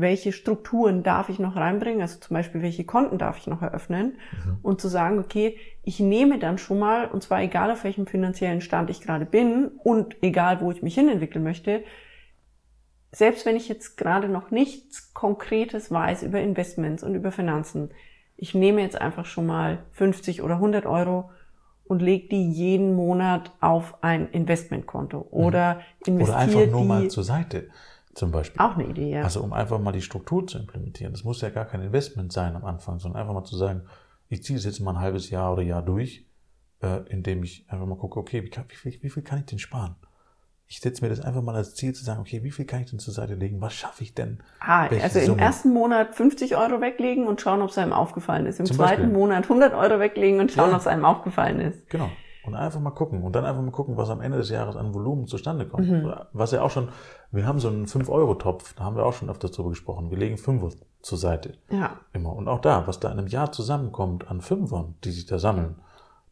Welche 0.00 0.32
Strukturen 0.32 1.02
darf 1.02 1.28
ich 1.28 1.38
noch 1.38 1.56
reinbringen? 1.56 2.00
Also 2.00 2.18
zum 2.20 2.34
Beispiel, 2.34 2.62
welche 2.62 2.84
Konten 2.84 3.18
darf 3.18 3.38
ich 3.38 3.46
noch 3.46 3.62
eröffnen? 3.62 4.18
Mhm. 4.44 4.58
Und 4.62 4.80
zu 4.80 4.88
sagen, 4.88 5.18
okay, 5.18 5.56
ich 5.82 6.00
nehme 6.00 6.38
dann 6.38 6.58
schon 6.58 6.78
mal, 6.78 7.06
und 7.06 7.22
zwar 7.22 7.42
egal 7.42 7.70
auf 7.70 7.84
welchem 7.84 8.06
finanziellen 8.06 8.60
Stand 8.60 8.90
ich 8.90 9.00
gerade 9.00 9.26
bin 9.26 9.68
und 9.82 10.16
egal 10.22 10.60
wo 10.60 10.70
ich 10.70 10.82
mich 10.82 10.94
hinentwickeln 10.94 11.44
möchte, 11.44 11.82
selbst 13.12 13.44
wenn 13.44 13.56
ich 13.56 13.68
jetzt 13.68 13.96
gerade 13.96 14.28
noch 14.28 14.50
nichts 14.50 15.12
Konkretes 15.14 15.90
weiß 15.90 16.22
über 16.22 16.40
Investments 16.40 17.02
und 17.02 17.14
über 17.14 17.32
Finanzen, 17.32 17.90
ich 18.36 18.54
nehme 18.54 18.80
jetzt 18.80 19.00
einfach 19.00 19.26
schon 19.26 19.46
mal 19.46 19.84
50 19.92 20.42
oder 20.42 20.54
100 20.54 20.86
Euro 20.86 21.30
und 21.84 22.00
lege 22.00 22.28
die 22.28 22.50
jeden 22.50 22.94
Monat 22.94 23.52
auf 23.60 24.02
ein 24.02 24.30
Investmentkonto 24.30 25.26
oder 25.30 25.80
investiere 26.06 26.36
Oder 26.36 26.36
einfach 26.36 26.72
nur 26.72 26.82
die, 26.82 26.88
mal 26.88 27.08
zur 27.08 27.24
Seite 27.24 27.68
zum 28.20 28.30
Beispiel. 28.30 28.60
Auch 28.60 28.76
eine 28.76 28.86
Idee, 28.86 29.10
ja. 29.10 29.22
Also 29.22 29.40
um 29.40 29.52
einfach 29.54 29.80
mal 29.80 29.92
die 29.92 30.02
Struktur 30.02 30.46
zu 30.46 30.58
implementieren. 30.58 31.12
Das 31.12 31.24
muss 31.24 31.40
ja 31.40 31.48
gar 31.48 31.64
kein 31.64 31.80
Investment 31.80 32.32
sein 32.32 32.54
am 32.54 32.66
Anfang, 32.66 32.98
sondern 32.98 33.22
einfach 33.22 33.34
mal 33.34 33.44
zu 33.44 33.56
sagen, 33.56 33.82
ich 34.28 34.44
ziehe 34.44 34.58
es 34.58 34.64
jetzt 34.66 34.78
mal 34.78 34.92
ein 34.92 35.00
halbes 35.00 35.30
Jahr 35.30 35.52
oder 35.52 35.62
Jahr 35.62 35.82
durch, 35.82 36.26
äh, 36.82 37.00
indem 37.08 37.42
ich 37.42 37.64
einfach 37.68 37.86
mal 37.86 37.96
gucke, 37.96 38.20
okay, 38.20 38.44
wie, 38.44 38.50
wie, 38.50 38.76
viel, 38.76 39.02
wie 39.02 39.08
viel 39.08 39.22
kann 39.22 39.38
ich 39.40 39.46
denn 39.46 39.58
sparen? 39.58 39.96
Ich 40.66 40.80
setze 40.80 41.02
mir 41.02 41.08
das 41.08 41.20
einfach 41.20 41.42
mal 41.42 41.56
als 41.56 41.74
Ziel 41.74 41.94
zu 41.94 42.04
sagen, 42.04 42.20
okay, 42.20 42.44
wie 42.44 42.50
viel 42.50 42.66
kann 42.66 42.82
ich 42.82 42.90
denn 42.90 42.98
zur 42.98 43.14
Seite 43.14 43.34
legen? 43.34 43.60
Was 43.62 43.72
schaffe 43.72 44.04
ich 44.04 44.14
denn? 44.14 44.40
Ah, 44.60 44.86
also 44.86 45.18
im 45.18 45.24
Summe? 45.24 45.40
ersten 45.40 45.72
Monat 45.72 46.14
50 46.14 46.56
Euro 46.56 46.80
weglegen 46.82 47.26
und 47.26 47.40
schauen, 47.40 47.62
ob 47.62 47.70
es 47.70 47.78
einem 47.78 47.94
aufgefallen 47.94 48.44
ist. 48.44 48.60
Im 48.60 48.66
Zum 48.66 48.76
zweiten 48.76 49.02
Beispiel. 49.02 49.18
Monat 49.18 49.44
100 49.44 49.72
Euro 49.72 49.98
weglegen 49.98 50.40
und 50.40 50.52
schauen, 50.52 50.68
ja. 50.68 50.74
ob 50.74 50.80
es 50.82 50.86
einem 50.86 51.06
aufgefallen 51.06 51.58
ist. 51.58 51.88
Genau. 51.88 52.10
Und 52.44 52.54
einfach 52.54 52.80
mal 52.80 52.90
gucken. 52.90 53.22
Und 53.22 53.36
dann 53.36 53.44
einfach 53.44 53.62
mal 53.62 53.70
gucken, 53.70 53.96
was 53.96 54.08
am 54.08 54.20
Ende 54.20 54.38
des 54.38 54.48
Jahres 54.48 54.76
an 54.76 54.94
Volumen 54.94 55.26
zustande 55.26 55.66
kommt. 55.66 55.88
Mhm. 55.88 56.12
Was 56.32 56.52
ja 56.52 56.62
auch 56.62 56.70
schon, 56.70 56.88
wir 57.30 57.46
haben 57.46 57.60
so 57.60 57.68
einen 57.68 57.86
5-Euro-Topf, 57.86 58.74
da 58.74 58.84
haben 58.84 58.96
wir 58.96 59.04
auch 59.04 59.12
schon 59.12 59.28
öfters 59.28 59.52
drüber 59.52 59.70
gesprochen. 59.70 60.10
Wir 60.10 60.18
legen 60.18 60.38
Fünfer 60.38 60.70
zur 61.02 61.18
Seite. 61.18 61.58
Ja. 61.70 61.98
Immer. 62.12 62.34
Und 62.34 62.48
auch 62.48 62.60
da, 62.60 62.86
was 62.86 62.98
da 62.98 63.10
in 63.10 63.18
einem 63.18 63.28
Jahr 63.28 63.52
zusammenkommt 63.52 64.30
an 64.30 64.40
Fünfern, 64.40 64.94
die 65.04 65.10
sich 65.10 65.26
da 65.26 65.38
sammeln, 65.38 65.76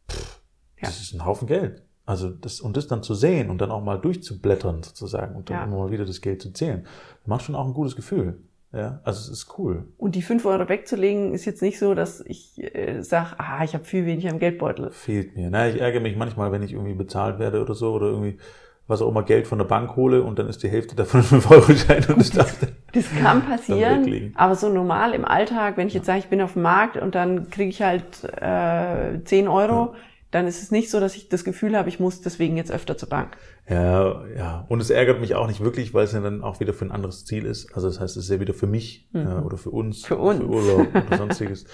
pff, 0.09 0.41
ja. 0.77 0.87
das 0.87 0.99
ist 0.99 1.13
ein 1.13 1.25
Haufen 1.25 1.47
Geld. 1.47 1.83
Also 2.05 2.29
das, 2.31 2.59
und 2.59 2.75
das 2.75 2.87
dann 2.87 3.03
zu 3.03 3.13
sehen 3.13 3.51
und 3.51 3.61
dann 3.61 3.69
auch 3.69 3.83
mal 3.83 3.99
durchzublättern 3.99 4.81
sozusagen 4.81 5.35
und 5.35 5.51
dann 5.51 5.57
ja. 5.57 5.63
immer 5.65 5.77
mal 5.77 5.91
wieder 5.91 6.05
das 6.05 6.21
Geld 6.21 6.41
zu 6.41 6.51
zählen, 6.51 6.87
macht 7.27 7.43
schon 7.43 7.53
auch 7.53 7.67
ein 7.67 7.75
gutes 7.75 7.95
Gefühl. 7.95 8.41
Ja, 8.71 8.99
also 9.03 9.19
es 9.19 9.29
ist 9.29 9.57
cool. 9.57 9.85
Und 9.97 10.15
die 10.15 10.21
fünf 10.21 10.45
Euro 10.45 10.69
wegzulegen, 10.69 11.33
ist 11.33 11.45
jetzt 11.45 11.61
nicht 11.61 11.79
so, 11.79 11.95
dass 11.95 12.21
ich 12.21 12.61
äh, 12.63 13.01
sage, 13.01 13.35
ah, 13.39 13.63
ich 13.63 13.73
habe 13.73 13.83
viel 13.83 14.05
weniger 14.05 14.29
im 14.29 14.37
Geldbeutel. 14.37 14.91
Fehlt 14.91 15.35
mir. 15.35 15.49
Na, 15.49 15.67
ich 15.67 15.81
ärgere 15.81 16.01
mich 16.01 16.15
manchmal, 16.15 16.51
wenn 16.51 16.61
ich 16.61 16.73
irgendwie 16.73 16.93
bezahlt 16.93 17.39
werde 17.39 17.61
oder 17.61 17.73
so 17.73 17.93
oder 17.93 18.07
irgendwie 18.07 18.37
was 18.85 19.01
auch 19.01 19.09
immer 19.09 19.23
Geld 19.23 19.47
von 19.47 19.59
der 19.59 19.65
Bank 19.65 19.95
hole 19.95 20.23
und 20.23 20.39
dann 20.39 20.47
ist 20.47 20.63
die 20.63 20.69
Hälfte 20.69 20.95
davon 20.95 21.21
ein 21.31 21.41
5-Euro-Schein 21.41 22.05
und 22.13 22.21
ich 22.21 22.31
dachte. 22.31 22.69
Das 22.93 23.05
kann 23.19 23.43
passieren, 23.43 24.33
aber 24.35 24.55
so 24.55 24.69
normal 24.69 25.13
im 25.13 25.25
Alltag, 25.25 25.77
wenn 25.77 25.87
ich 25.87 25.93
jetzt 25.93 26.07
sage, 26.07 26.19
ich 26.19 26.27
bin 26.27 26.41
auf 26.41 26.53
dem 26.53 26.63
Markt 26.63 26.97
und 26.97 27.13
dann 27.13 27.51
kriege 27.51 27.69
ich 27.69 27.81
halt 27.83 28.23
äh, 28.41 29.23
10 29.23 29.47
Euro, 29.47 29.93
ja 29.93 29.99
dann 30.31 30.45
ist 30.45 30.61
es 30.61 30.69
nicht 30.71 30.91
so, 30.91 30.99
dass 30.99 31.15
ich 31.15 31.27
das 31.27 31.43
Gefühl 31.43 31.75
habe, 31.75 31.89
ich 31.89 31.99
muss 31.99 32.21
deswegen 32.21 32.55
jetzt 32.55 32.71
öfter 32.71 32.97
zur 32.97 33.09
Bank. 33.09 33.37
Ja, 33.67 34.25
ja. 34.35 34.65
Und 34.69 34.79
es 34.79 34.89
ärgert 34.91 35.19
mich 35.19 35.33
auch 35.35 35.47
nicht 35.47 35.61
wirklich, 35.61 35.93
weil 35.93 36.05
es 36.05 36.13
ja 36.13 36.21
dann 36.21 36.43
auch 36.43 36.59
wieder 36.59 36.73
für 36.73 36.85
ein 36.85 36.91
anderes 36.91 37.25
Ziel 37.25 37.45
ist. 37.45 37.73
Also 37.73 37.87
das 37.87 37.99
heißt, 37.99 38.15
es 38.15 38.25
ist 38.25 38.29
ja 38.29 38.39
wieder 38.39 38.53
für 38.53 38.67
mich 38.67 39.09
mhm. 39.11 39.27
äh, 39.27 39.33
oder 39.41 39.57
für 39.57 39.71
uns, 39.71 40.05
für, 40.05 40.17
uns. 40.17 40.39
für 40.39 40.47
Urlaub 40.47 40.87
oder 41.07 41.17
sonstiges. 41.17 41.65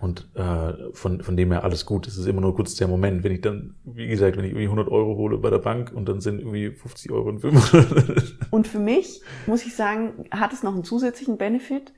Und 0.00 0.26
äh, 0.34 0.72
von, 0.94 1.22
von 1.22 1.36
dem 1.36 1.52
her 1.52 1.62
alles 1.64 1.86
gut. 1.86 2.08
Es 2.08 2.16
ist 2.16 2.26
immer 2.26 2.40
nur 2.40 2.56
kurz 2.56 2.74
der 2.74 2.88
Moment, 2.88 3.22
wenn 3.22 3.30
ich 3.30 3.40
dann, 3.40 3.76
wie 3.84 4.08
gesagt, 4.08 4.36
wenn 4.36 4.44
ich 4.44 4.50
irgendwie 4.50 4.64
100 4.64 4.88
Euro 4.88 5.16
hole 5.16 5.38
bei 5.38 5.50
der 5.50 5.58
Bank 5.58 5.92
und 5.94 6.08
dann 6.08 6.20
sind 6.20 6.40
irgendwie 6.40 6.70
50 6.70 7.12
Euro 7.12 7.28
und 7.28 7.38
500. 7.40 8.34
Und 8.50 8.66
für 8.66 8.80
mich, 8.80 9.22
muss 9.46 9.64
ich 9.64 9.74
sagen, 9.74 10.26
hat 10.30 10.52
es 10.52 10.62
noch 10.62 10.74
einen 10.74 10.84
zusätzlichen 10.84 11.38
Benefit, 11.38 11.92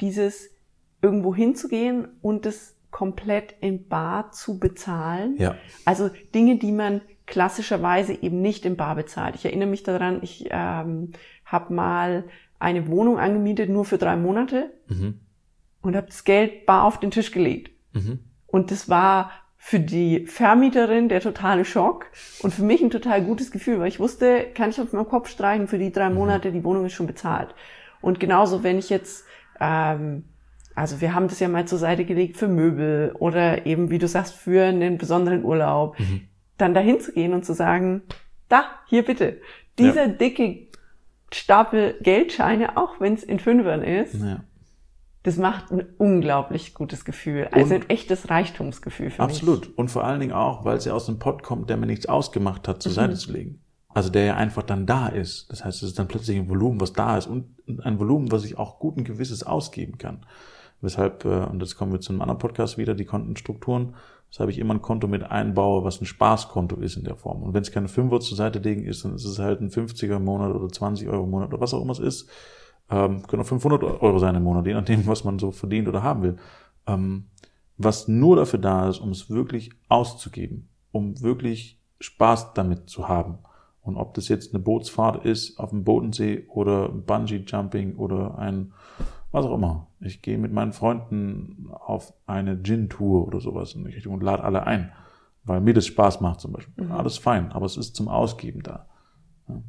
dieses 0.00 0.50
irgendwo 1.02 1.34
hinzugehen 1.34 2.08
und 2.20 2.46
das 2.46 2.74
komplett 2.90 3.54
in 3.60 3.88
Bar 3.88 4.32
zu 4.32 4.58
bezahlen. 4.58 5.36
Ja. 5.38 5.56
Also 5.84 6.10
Dinge, 6.34 6.58
die 6.58 6.72
man 6.72 7.00
klassischerweise 7.26 8.12
eben 8.12 8.42
nicht 8.42 8.66
in 8.66 8.76
Bar 8.76 8.96
bezahlt. 8.96 9.36
Ich 9.36 9.44
erinnere 9.44 9.68
mich 9.68 9.82
daran, 9.82 10.18
ich 10.22 10.48
ähm, 10.50 11.12
habe 11.44 11.72
mal 11.72 12.24
eine 12.58 12.88
Wohnung 12.88 13.18
angemietet 13.18 13.70
nur 13.70 13.84
für 13.84 13.98
drei 13.98 14.16
Monate 14.16 14.70
mhm. 14.88 15.20
und 15.80 15.96
habe 15.96 16.08
das 16.08 16.24
Geld 16.24 16.66
bar 16.66 16.84
auf 16.84 17.00
den 17.00 17.10
Tisch 17.10 17.30
gelegt. 17.30 17.70
Mhm. 17.92 18.18
Und 18.46 18.70
das 18.70 18.88
war 18.88 19.30
für 19.56 19.78
die 19.78 20.26
Vermieterin 20.26 21.08
der 21.08 21.20
totale 21.20 21.64
Schock 21.64 22.06
und 22.42 22.52
für 22.52 22.62
mich 22.62 22.82
ein 22.82 22.90
total 22.90 23.22
gutes 23.22 23.50
Gefühl, 23.50 23.78
weil 23.78 23.88
ich 23.88 24.00
wusste, 24.00 24.46
kann 24.54 24.70
ich 24.70 24.80
auf 24.80 24.92
meinem 24.92 25.08
Kopf 25.08 25.28
streichen, 25.28 25.68
für 25.68 25.78
die 25.78 25.92
drei 25.92 26.08
mhm. 26.08 26.16
Monate, 26.16 26.50
die 26.50 26.64
Wohnung 26.64 26.86
ist 26.86 26.94
schon 26.94 27.06
bezahlt. 27.06 27.54
Und 28.00 28.20
genauso, 28.20 28.62
wenn 28.62 28.78
ich 28.78 28.90
jetzt 28.90 29.24
ähm, 29.60 30.24
also 30.80 31.02
wir 31.02 31.14
haben 31.14 31.28
das 31.28 31.40
ja 31.40 31.48
mal 31.48 31.68
zur 31.68 31.78
Seite 31.78 32.06
gelegt 32.06 32.38
für 32.38 32.48
Möbel 32.48 33.14
oder 33.18 33.66
eben, 33.66 33.90
wie 33.90 33.98
du 33.98 34.08
sagst, 34.08 34.34
für 34.34 34.64
einen 34.64 34.96
besonderen 34.96 35.44
Urlaub. 35.44 35.98
Mhm. 36.00 36.22
Dann 36.56 36.72
dahin 36.72 37.00
zu 37.00 37.12
gehen 37.12 37.34
und 37.34 37.44
zu 37.44 37.52
sagen, 37.52 38.00
da, 38.48 38.64
hier 38.86 39.04
bitte, 39.04 39.42
dieser 39.78 40.06
ja. 40.06 40.12
dicke 40.12 40.68
Stapel 41.32 41.96
Geldscheine, 42.00 42.78
auch 42.78 42.98
wenn 42.98 43.12
es 43.12 43.22
in 43.22 43.38
Fünfern 43.38 43.82
ist, 43.82 44.14
ja. 44.14 44.42
das 45.22 45.36
macht 45.36 45.70
ein 45.70 45.84
unglaublich 45.98 46.72
gutes 46.72 47.04
Gefühl. 47.04 47.48
Also 47.52 47.74
und 47.74 47.82
ein 47.82 47.90
echtes 47.90 48.30
Reichtumsgefühl 48.30 49.10
für 49.10 49.22
absolut. 49.22 49.48
mich. 49.48 49.58
Absolut. 49.58 49.78
Und 49.78 49.90
vor 49.90 50.04
allen 50.04 50.20
Dingen 50.20 50.32
auch, 50.32 50.64
weil 50.64 50.78
es 50.78 50.86
ja 50.86 50.94
aus 50.94 51.04
dem 51.04 51.18
Pott 51.18 51.42
kommt, 51.42 51.68
der 51.68 51.76
mir 51.76 51.86
nichts 51.86 52.06
ausgemacht 52.06 52.66
hat, 52.68 52.82
zur 52.82 52.92
mhm. 52.92 52.96
Seite 52.96 53.14
zu 53.16 53.32
legen. 53.32 53.60
Also 53.90 54.08
der 54.08 54.24
ja 54.24 54.36
einfach 54.36 54.62
dann 54.62 54.86
da 54.86 55.08
ist. 55.08 55.52
Das 55.52 55.62
heißt, 55.62 55.82
es 55.82 55.90
ist 55.90 55.98
dann 55.98 56.08
plötzlich 56.08 56.38
ein 56.38 56.48
Volumen, 56.48 56.80
was 56.80 56.94
da 56.94 57.18
ist 57.18 57.26
und 57.26 57.54
ein 57.84 57.98
Volumen, 57.98 58.32
was 58.32 58.44
ich 58.44 58.56
auch 58.56 58.78
gut 58.78 58.96
ein 58.96 59.04
gewisses 59.04 59.42
ausgeben 59.42 59.98
kann. 59.98 60.24
Weshalb, 60.80 61.24
äh, 61.24 61.44
und 61.44 61.60
jetzt 61.60 61.76
kommen 61.76 61.92
wir 61.92 62.00
zu 62.00 62.12
einem 62.12 62.22
anderen 62.22 62.38
Podcast 62.38 62.78
wieder, 62.78 62.94
die 62.94 63.04
Kontenstrukturen, 63.04 63.94
weshalb 64.30 64.50
ich 64.50 64.58
immer 64.58 64.74
ein 64.74 64.82
Konto 64.82 65.08
mit 65.08 65.24
einbaue, 65.24 65.84
was 65.84 66.00
ein 66.00 66.06
Spaßkonto 66.06 66.76
ist 66.76 66.96
in 66.96 67.04
der 67.04 67.16
Form. 67.16 67.42
Und 67.42 67.52
wenn 67.52 67.62
es 67.62 67.72
keine 67.72 67.88
5 67.88 68.18
zur 68.20 68.36
Seite 68.36 68.60
legen 68.60 68.84
ist, 68.84 69.04
dann 69.04 69.14
ist 69.14 69.24
es 69.24 69.38
halt 69.38 69.60
ein 69.60 69.70
50er 69.70 70.16
im 70.16 70.24
Monat 70.24 70.54
oder 70.54 70.68
20 70.68 71.08
Euro 71.08 71.24
im 71.24 71.30
Monat 71.30 71.48
oder 71.48 71.60
was 71.60 71.74
auch 71.74 71.82
immer 71.82 71.92
es 71.92 71.98
ist, 71.98 72.30
ähm, 72.90 73.26
können 73.26 73.42
auch 73.42 73.46
500 73.46 73.82
Euro 73.82 74.18
sein 74.18 74.34
im 74.34 74.42
Monat, 74.42 74.66
je 74.66 74.74
nachdem, 74.74 75.06
was 75.06 75.24
man 75.24 75.38
so 75.38 75.50
verdient 75.50 75.88
oder 75.88 76.02
haben 76.02 76.22
will, 76.22 76.36
ähm, 76.86 77.26
was 77.76 78.08
nur 78.08 78.36
dafür 78.36 78.58
da 78.58 78.88
ist, 78.88 78.98
um 78.98 79.10
es 79.10 79.30
wirklich 79.30 79.70
auszugeben, 79.88 80.68
um 80.92 81.20
wirklich 81.22 81.80
Spaß 82.00 82.54
damit 82.54 82.88
zu 82.88 83.08
haben. 83.08 83.38
Und 83.82 83.96
ob 83.96 84.14
das 84.14 84.28
jetzt 84.28 84.54
eine 84.54 84.62
Bootsfahrt 84.62 85.24
ist 85.24 85.58
auf 85.58 85.70
dem 85.70 85.84
Bodensee 85.84 86.46
oder 86.48 86.88
Bungee 86.88 87.44
Jumping 87.46 87.96
oder 87.96 88.38
ein 88.38 88.72
was 89.32 89.46
auch 89.46 89.54
immer. 89.54 89.88
Ich 90.00 90.22
gehe 90.22 90.38
mit 90.38 90.52
meinen 90.52 90.72
Freunden 90.72 91.68
auf 91.70 92.12
eine 92.26 92.62
Gin-Tour 92.62 93.26
oder 93.26 93.40
sowas 93.40 93.74
in 93.74 93.84
die 93.84 93.92
Richtung 93.92 94.14
und 94.14 94.22
lade 94.22 94.42
alle 94.42 94.66
ein, 94.66 94.92
weil 95.44 95.60
mir 95.60 95.74
das 95.74 95.86
Spaß 95.86 96.20
macht 96.20 96.40
zum 96.40 96.52
Beispiel. 96.52 96.84
Mhm. 96.84 96.92
Alles 96.92 97.18
fein, 97.18 97.52
aber 97.52 97.66
es 97.66 97.76
ist 97.76 97.96
zum 97.96 98.08
Ausgeben 98.08 98.62
da. 98.62 98.88
Ja. 99.48 99.62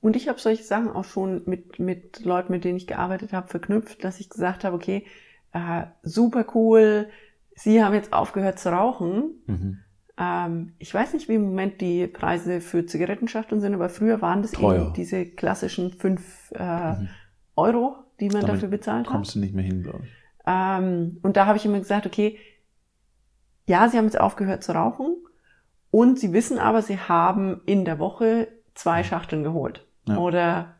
Und 0.00 0.16
ich 0.16 0.28
habe 0.28 0.38
solche 0.38 0.62
Sachen 0.62 0.90
auch 0.90 1.04
schon 1.04 1.42
mit, 1.46 1.78
mit 1.78 2.24
Leuten, 2.24 2.52
mit 2.52 2.64
denen 2.64 2.76
ich 2.76 2.86
gearbeitet 2.86 3.32
habe, 3.32 3.48
verknüpft, 3.48 4.04
dass 4.04 4.20
ich 4.20 4.28
gesagt 4.28 4.64
habe, 4.64 4.76
okay, 4.76 5.04
äh, 5.52 5.86
super 6.02 6.44
cool, 6.54 7.08
Sie 7.56 7.82
haben 7.82 7.94
jetzt 7.94 8.12
aufgehört 8.12 8.58
zu 8.58 8.70
rauchen. 8.70 9.42
Mhm. 9.46 9.78
Ähm, 10.18 10.72
ich 10.78 10.92
weiß 10.92 11.14
nicht, 11.14 11.28
wie 11.28 11.34
im 11.34 11.46
Moment 11.46 11.80
die 11.80 12.06
Preise 12.06 12.60
für 12.60 12.86
Zigarettenschachteln 12.86 13.60
sind, 13.60 13.74
aber 13.74 13.88
früher 13.88 14.20
waren 14.22 14.42
das 14.42 14.52
Teuer. 14.52 14.86
eben 14.86 14.92
diese 14.92 15.24
klassischen 15.26 15.92
fünf 15.92 16.52
äh, 16.54 16.92
mhm. 16.92 17.08
Euro, 17.56 17.96
die 18.20 18.28
man 18.28 18.42
Damit 18.42 18.56
dafür 18.56 18.68
bezahlt 18.68 19.06
hat. 19.06 19.12
Kommst 19.12 19.34
du 19.34 19.38
nicht 19.38 19.54
mehr 19.54 19.64
hin, 19.64 19.82
glaube 19.82 20.04
ich. 20.04 20.10
Ähm, 20.46 21.18
und 21.22 21.36
da 21.36 21.46
habe 21.46 21.58
ich 21.58 21.64
immer 21.64 21.78
gesagt, 21.78 22.06
okay, 22.06 22.38
ja, 23.66 23.88
sie 23.88 23.98
haben 23.98 24.04
jetzt 24.04 24.20
aufgehört 24.20 24.62
zu 24.62 24.72
rauchen 24.72 25.16
und 25.90 26.18
sie 26.18 26.32
wissen 26.32 26.58
aber, 26.58 26.82
sie 26.82 26.98
haben 26.98 27.60
in 27.66 27.84
der 27.84 27.98
Woche 27.98 28.48
zwei 28.74 29.02
Schachteln 29.02 29.42
geholt. 29.42 29.86
Ja. 30.06 30.18
Oder 30.18 30.76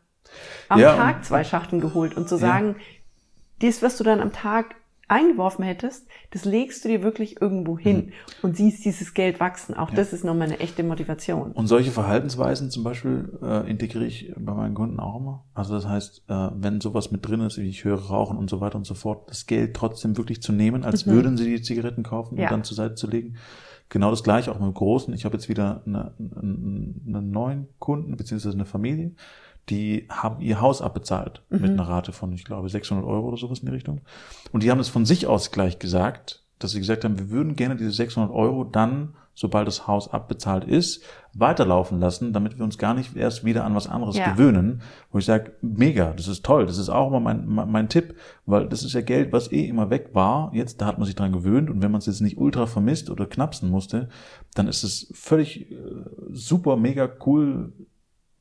am 0.69 0.79
ja, 0.79 0.95
Tag 0.95 1.25
zwei 1.25 1.43
Schachteln 1.43 1.81
geholt. 1.81 2.15
Und 2.15 2.29
zu 2.29 2.37
sagen, 2.37 2.75
ja. 2.77 3.67
das, 3.67 3.81
was 3.81 3.97
du 3.97 4.03
dann 4.03 4.21
am 4.21 4.31
Tag 4.31 4.75
eingeworfen 5.07 5.63
hättest, 5.63 6.07
das 6.31 6.43
legst 6.43 6.83
du 6.83 6.89
dir 6.89 7.01
wirklich 7.01 7.41
irgendwo 7.41 7.77
hin 7.77 7.97
mhm. 7.97 8.11
und 8.41 8.57
siehst 8.57 8.83
dieses 8.83 9.13
Geld 9.13 9.39
wachsen. 9.39 9.73
Auch 9.73 9.89
ja. 9.89 9.95
das 9.95 10.11
ist 10.11 10.25
nochmal 10.25 10.47
eine 10.47 10.59
echte 10.59 10.83
Motivation. 10.83 11.53
Und 11.53 11.67
solche 11.67 11.91
Verhaltensweisen 11.91 12.69
zum 12.71 12.83
Beispiel 12.83 13.37
äh, 13.41 13.69
integriere 13.69 14.05
ich 14.05 14.33
bei 14.37 14.53
meinen 14.53 14.75
Kunden 14.75 14.99
auch 14.99 15.19
immer. 15.19 15.45
Also 15.53 15.75
das 15.75 15.87
heißt, 15.87 16.23
äh, 16.27 16.49
wenn 16.55 16.81
sowas 16.81 17.11
mit 17.11 17.27
drin 17.27 17.41
ist, 17.41 17.57
wie 17.57 17.69
ich 17.69 17.85
höre 17.85 17.99
Rauchen 17.99 18.37
und 18.37 18.49
so 18.49 18.59
weiter 18.59 18.77
und 18.77 18.85
so 18.85 18.95
fort, 18.95 19.29
das 19.29 19.45
Geld 19.45 19.75
trotzdem 19.75 20.17
wirklich 20.17 20.41
zu 20.41 20.51
nehmen, 20.51 20.83
als 20.83 21.05
mhm. 21.05 21.11
würden 21.11 21.37
sie 21.37 21.45
die 21.45 21.61
Zigaretten 21.61 22.03
kaufen 22.03 22.37
ja. 22.37 22.45
und 22.45 22.51
dann 22.51 22.63
zur 22.63 22.75
Seite 22.75 22.95
zu 22.95 23.07
legen. 23.07 23.37
Genau 23.89 24.09
das 24.09 24.23
gleiche 24.23 24.51
auch 24.51 24.59
mit 24.59 24.65
dem 24.65 24.73
Großen. 24.73 25.13
Ich 25.13 25.23
habe 25.23 25.37
jetzt 25.37 25.47
wieder 25.47 25.81
eine, 25.85 26.13
einen, 26.19 27.03
einen 27.07 27.31
neuen 27.31 27.67
Kunden, 27.79 28.17
beziehungsweise 28.17 28.55
eine 28.55 28.65
Familie, 28.65 29.13
die 29.69 30.07
haben 30.09 30.41
ihr 30.41 30.61
Haus 30.61 30.81
abbezahlt 30.81 31.43
mhm. 31.49 31.61
mit 31.61 31.71
einer 31.71 31.87
Rate 31.87 32.11
von, 32.11 32.31
ich 32.31 32.45
glaube, 32.45 32.69
600 32.69 33.05
Euro 33.05 33.27
oder 33.27 33.37
sowas 33.37 33.59
in 33.59 33.65
die 33.65 33.73
Richtung. 33.73 34.01
Und 34.51 34.63
die 34.63 34.71
haben 34.71 34.79
es 34.79 34.89
von 34.89 35.05
sich 35.05 35.27
aus 35.27 35.51
gleich 35.51 35.79
gesagt, 35.79 36.43
dass 36.59 36.71
sie 36.71 36.79
gesagt 36.79 37.03
haben, 37.03 37.19
wir 37.19 37.29
würden 37.29 37.55
gerne 37.55 37.75
diese 37.75 37.91
600 37.91 38.31
Euro 38.31 38.63
dann, 38.63 39.13
sobald 39.35 39.67
das 39.67 39.85
Haus 39.85 40.11
abbezahlt 40.11 40.63
ist, 40.63 41.03
weiterlaufen 41.33 41.99
lassen, 41.99 42.33
damit 42.33 42.57
wir 42.57 42.63
uns 42.63 42.79
gar 42.79 42.95
nicht 42.95 43.15
erst 43.15 43.45
wieder 43.45 43.63
an 43.63 43.75
was 43.75 43.87
anderes 43.87 44.17
ja. 44.17 44.31
gewöhnen. 44.31 44.81
Wo 45.11 45.19
ich 45.19 45.25
sage, 45.25 45.51
mega, 45.61 46.13
das 46.13 46.27
ist 46.27 46.43
toll, 46.43 46.65
das 46.65 46.79
ist 46.79 46.89
auch 46.89 47.09
immer 47.09 47.19
mein, 47.19 47.45
mein, 47.45 47.69
mein 47.69 47.89
Tipp, 47.89 48.15
weil 48.47 48.67
das 48.67 48.83
ist 48.83 48.93
ja 48.93 49.01
Geld, 49.01 49.31
was 49.31 49.51
eh 49.51 49.67
immer 49.67 49.91
weg 49.91 50.09
war. 50.13 50.51
Jetzt, 50.55 50.81
da 50.81 50.87
hat 50.87 50.97
man 50.97 51.05
sich 51.05 51.15
dran 51.15 51.31
gewöhnt 51.31 51.69
und 51.69 51.83
wenn 51.83 51.91
man 51.91 51.99
es 51.99 52.07
jetzt 52.07 52.21
nicht 52.21 52.37
ultra 52.37 52.65
vermisst 52.65 53.11
oder 53.11 53.27
knapsen 53.27 53.69
musste, 53.69 54.09
dann 54.55 54.67
ist 54.67 54.83
es 54.83 55.11
völlig 55.13 55.71
äh, 55.71 55.75
super, 56.31 56.75
mega 56.75 57.07
cool, 57.27 57.73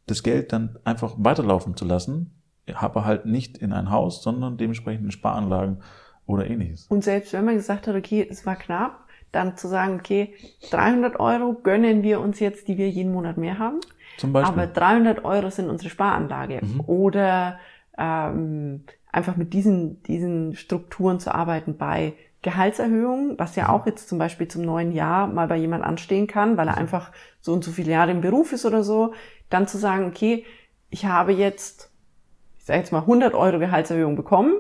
das 0.06 0.22
Geld 0.22 0.52
dann 0.52 0.78
einfach 0.84 1.14
weiterlaufen 1.18 1.76
zu 1.76 1.84
lassen, 1.84 2.42
aber 2.74 3.04
halt 3.04 3.26
nicht 3.26 3.58
in 3.58 3.72
ein 3.72 3.90
Haus, 3.90 4.22
sondern 4.22 4.56
dementsprechend 4.56 5.04
in 5.04 5.10
Sparanlagen 5.10 5.82
oder 6.26 6.48
ähnliches. 6.48 6.86
Und 6.88 7.04
selbst 7.04 7.32
wenn 7.32 7.44
man 7.44 7.54
gesagt 7.54 7.86
hat, 7.86 7.94
okay, 7.94 8.26
es 8.28 8.46
war 8.46 8.56
knapp, 8.56 9.06
dann 9.32 9.56
zu 9.56 9.68
sagen, 9.68 9.96
okay, 10.00 10.34
300 10.70 11.20
Euro 11.20 11.54
gönnen 11.62 12.02
wir 12.02 12.20
uns 12.20 12.40
jetzt, 12.40 12.68
die 12.68 12.78
wir 12.78 12.88
jeden 12.88 13.12
Monat 13.12 13.36
mehr 13.36 13.58
haben. 13.58 13.80
Zum 14.18 14.32
Beispiel. 14.32 14.62
Aber 14.62 14.66
300 14.66 15.24
Euro 15.24 15.50
sind 15.50 15.68
unsere 15.68 15.90
Sparanlage. 15.90 16.60
Mhm. 16.62 16.80
Oder 16.86 17.58
ähm, 17.98 18.84
einfach 19.12 19.36
mit 19.36 19.52
diesen, 19.52 20.02
diesen 20.04 20.54
Strukturen 20.54 21.20
zu 21.20 21.34
arbeiten 21.34 21.76
bei 21.76 22.14
Gehaltserhöhungen, 22.42 23.38
was 23.38 23.56
ja 23.56 23.64
mhm. 23.64 23.70
auch 23.70 23.86
jetzt 23.86 24.08
zum 24.08 24.18
Beispiel 24.18 24.48
zum 24.48 24.62
neuen 24.62 24.92
Jahr 24.92 25.26
mal 25.26 25.48
bei 25.48 25.56
jemand 25.56 25.84
anstehen 25.84 26.26
kann, 26.26 26.56
weil 26.56 26.68
er 26.68 26.74
mhm. 26.74 26.80
einfach 26.80 27.12
so 27.40 27.52
und 27.52 27.64
so 27.64 27.72
viele 27.72 27.92
Jahre 27.92 28.12
im 28.12 28.20
Beruf 28.20 28.52
ist 28.52 28.64
oder 28.64 28.82
so, 28.82 29.12
dann 29.50 29.68
zu 29.68 29.78
sagen, 29.78 30.06
okay, 30.06 30.44
ich 30.90 31.06
habe 31.06 31.32
jetzt, 31.32 31.90
ich 32.58 32.64
sage 32.64 32.80
jetzt 32.80 32.92
mal 32.92 33.00
100 33.00 33.34
Euro 33.34 33.58
Gehaltserhöhung 33.58 34.16
bekommen, 34.16 34.54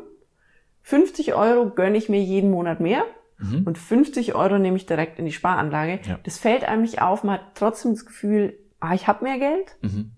50 0.82 1.34
Euro 1.34 1.70
gönne 1.70 1.98
ich 1.98 2.08
mir 2.08 2.22
jeden 2.22 2.50
Monat 2.50 2.80
mehr 2.80 3.04
mhm. 3.38 3.62
und 3.64 3.78
50 3.78 4.34
Euro 4.34 4.58
nehme 4.58 4.76
ich 4.76 4.86
direkt 4.86 5.18
in 5.18 5.24
die 5.24 5.32
Sparanlage. 5.32 6.00
Ja. 6.06 6.18
Das 6.22 6.38
fällt 6.38 6.64
einem 6.64 6.82
nicht 6.82 7.02
auf, 7.02 7.24
man 7.24 7.40
hat 7.40 7.54
trotzdem 7.54 7.90
das 7.92 8.06
Gefühl, 8.06 8.56
ah, 8.80 8.94
ich 8.94 9.08
habe 9.08 9.24
mehr 9.24 9.38
Geld 9.38 9.76
mhm. 9.82 10.12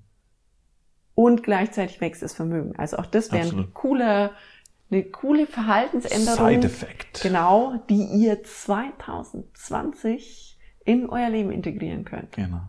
und 1.15 1.43
gleichzeitig 1.43 2.01
wächst 2.01 2.23
das 2.23 2.35
Vermögen. 2.35 2.77
Also 2.77 2.99
auch 2.99 3.07
das 3.07 3.33
wäre 3.33 3.49
ein 3.49 3.73
cooler, 3.73 4.33
eine 4.91 5.05
coole 5.05 5.47
Verhaltensänderung. 5.47 6.49
Side 6.49 6.67
Effect. 6.67 7.23
Genau, 7.23 7.83
die 7.89 8.05
ihr 8.05 8.43
2020 8.43 10.59
in 10.85 11.09
euer 11.09 11.31
Leben 11.31 11.51
integrieren 11.51 12.05
könnt. 12.05 12.33
Genau. 12.33 12.61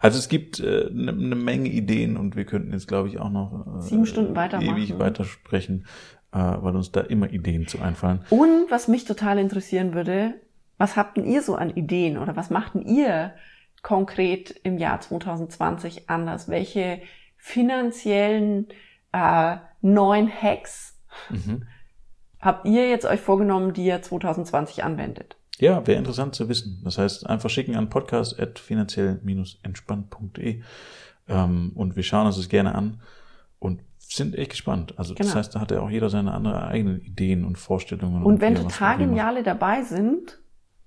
Also 0.00 0.18
es 0.18 0.28
gibt 0.28 0.60
eine 0.60 0.68
äh, 0.68 0.90
ne, 0.92 1.12
ne 1.12 1.34
Menge 1.34 1.68
Ideen 1.68 2.16
und 2.16 2.36
wir 2.36 2.44
könnten 2.44 2.72
jetzt, 2.72 2.88
glaube 2.88 3.08
ich, 3.08 3.18
auch 3.18 3.30
noch 3.30 3.78
äh, 3.78 3.82
sieben 3.82 4.06
Stunden 4.06 4.34
weitermachen. 4.34 4.76
ewig 4.76 4.98
weitersprechen, 4.98 5.86
äh, 6.32 6.38
weil 6.38 6.76
uns 6.76 6.92
da 6.92 7.00
immer 7.00 7.30
Ideen 7.30 7.66
zu 7.66 7.80
einfallen. 7.80 8.24
Und 8.30 8.70
was 8.70 8.88
mich 8.88 9.04
total 9.04 9.38
interessieren 9.38 9.94
würde, 9.94 10.34
was 10.78 10.96
habt 10.96 11.16
denn 11.16 11.24
ihr 11.24 11.42
so 11.42 11.54
an 11.54 11.70
Ideen 11.70 12.18
oder 12.18 12.36
was 12.36 12.50
machten 12.50 12.82
ihr 12.82 13.34
konkret 13.82 14.50
im 14.50 14.78
Jahr 14.78 15.00
2020 15.00 16.10
anders? 16.10 16.48
Welche 16.48 17.00
finanziellen 17.36 18.68
äh, 19.12 19.56
neuen 19.80 20.28
Hacks 20.28 20.98
mhm. 21.28 21.66
habt 22.40 22.66
ihr 22.66 22.88
jetzt 22.88 23.04
euch 23.04 23.20
vorgenommen, 23.20 23.72
die 23.74 23.84
ihr 23.84 24.02
2020 24.02 24.84
anwendet? 24.84 25.36
Ja, 25.58 25.86
wäre 25.86 25.98
interessant 25.98 26.34
zu 26.34 26.48
wissen. 26.48 26.80
Das 26.84 26.98
heißt, 26.98 27.28
einfach 27.28 27.50
schicken 27.50 27.76
an 27.76 27.88
podcast.finanziell-entspannt.de 27.88 30.62
ähm, 31.28 31.72
und 31.74 31.96
wir 31.96 32.02
schauen 32.02 32.26
uns 32.26 32.36
das 32.36 32.48
gerne 32.48 32.74
an 32.74 33.00
und 33.58 33.80
sind 33.98 34.36
echt 34.36 34.50
gespannt. 34.50 34.98
Also 34.98 35.14
genau. 35.14 35.28
das 35.28 35.36
heißt, 35.36 35.54
da 35.54 35.60
hat 35.60 35.70
ja 35.70 35.80
auch 35.80 35.90
jeder 35.90 36.10
seine 36.10 36.32
andere 36.32 36.66
eigenen 36.66 37.00
Ideen 37.00 37.44
und 37.44 37.58
Vorstellungen. 37.58 38.22
Und, 38.22 38.34
und 38.34 38.40
wenn 38.40 38.54
total 38.54 38.98
geniale 38.98 39.42
dabei 39.42 39.82
sind, 39.82 40.40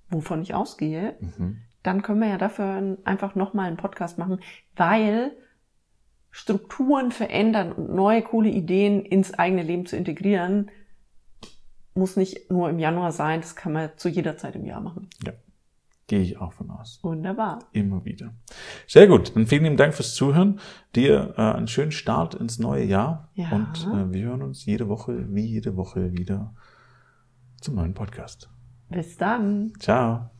wovon 0.10 0.41
ich 0.41 0.54
ausgehe, 0.54 1.15
mhm. 1.19 1.62
dann 1.84 2.01
können 2.01 2.19
wir 2.19 2.28
ja 2.28 2.38
dafür 2.38 2.97
einfach 3.04 3.36
nochmal 3.36 3.67
einen 3.67 3.78
Podcast 3.78 4.17
machen, 4.17 4.39
weil 4.75 5.32
Strukturen 6.32 7.12
verändern 7.12 7.71
und 7.71 7.95
neue 7.95 8.21
coole 8.21 8.49
Ideen 8.49 9.06
ins 9.06 9.34
eigene 9.34 9.63
Leben 9.63 9.86
zu 9.86 9.95
integrieren, 9.95 10.69
muss 11.95 12.17
nicht 12.17 12.51
nur 12.51 12.69
im 12.69 12.79
Januar 12.79 13.12
sein, 13.12 13.41
das 13.41 13.55
kann 13.55 13.73
man 13.73 13.89
zu 13.97 14.10
jeder 14.10 14.38
Zeit 14.38 14.55
im 14.55 14.65
Jahr 14.65 14.81
machen. 14.81 15.10
Ja, 15.25 15.34
gehe 16.08 16.21
ich 16.21 16.38
auch 16.38 16.53
von 16.53 16.69
aus. 16.69 16.99
Wunderbar. 17.01 17.60
Immer 17.71 18.05
wieder. 18.05 18.34
Sehr 18.88 19.08
gut, 19.08 19.36
dann 19.36 19.47
vielen 19.47 19.63
lieben 19.63 19.77
Dank 19.77 19.93
fürs 19.93 20.13
Zuhören. 20.13 20.60
Dir 20.95 21.34
äh, 21.38 21.41
einen 21.41 21.67
schönen 21.67 21.91
Start 21.91 22.36
ins 22.36 22.60
neue 22.60 22.84
Jahr. 22.84 23.29
Ja. 23.34 23.49
Und 23.51 23.88
äh, 23.88 24.13
wir 24.13 24.25
hören 24.25 24.41
uns 24.41 24.65
jede 24.65 24.89
Woche, 24.89 25.34
wie 25.34 25.45
jede 25.45 25.75
Woche 25.77 26.13
wieder 26.13 26.53
zum 27.62 27.75
neuen 27.75 27.93
Podcast. 27.93 28.49
Bis 28.89 29.17
dann. 29.17 29.73
Ciao. 29.79 30.35